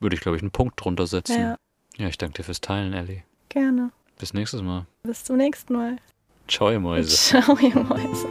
Würde 0.00 0.14
ich, 0.14 0.20
glaube 0.20 0.36
ich, 0.36 0.42
einen 0.42 0.50
Punkt 0.52 0.82
drunter 0.84 1.06
setzen. 1.06 1.40
ja, 1.40 1.56
ja, 1.96 2.08
ich 2.08 2.18
danke 2.18 2.36
dir 2.36 2.44
fürs 2.44 2.60
Teilen, 2.60 2.92
Ellie. 2.92 3.22
gerne. 3.48 3.90
Bis 4.18 4.34
nächstes 4.34 4.62
Mal. 4.62 4.86
Bis 5.04 5.24
zum 5.24 5.36
nächsten 5.36 5.72
Mal. 5.74 5.96
Ihr 6.48 6.80
Mäuse. 6.80 7.38
Ihr 7.60 7.74
Mäuse. 7.76 8.26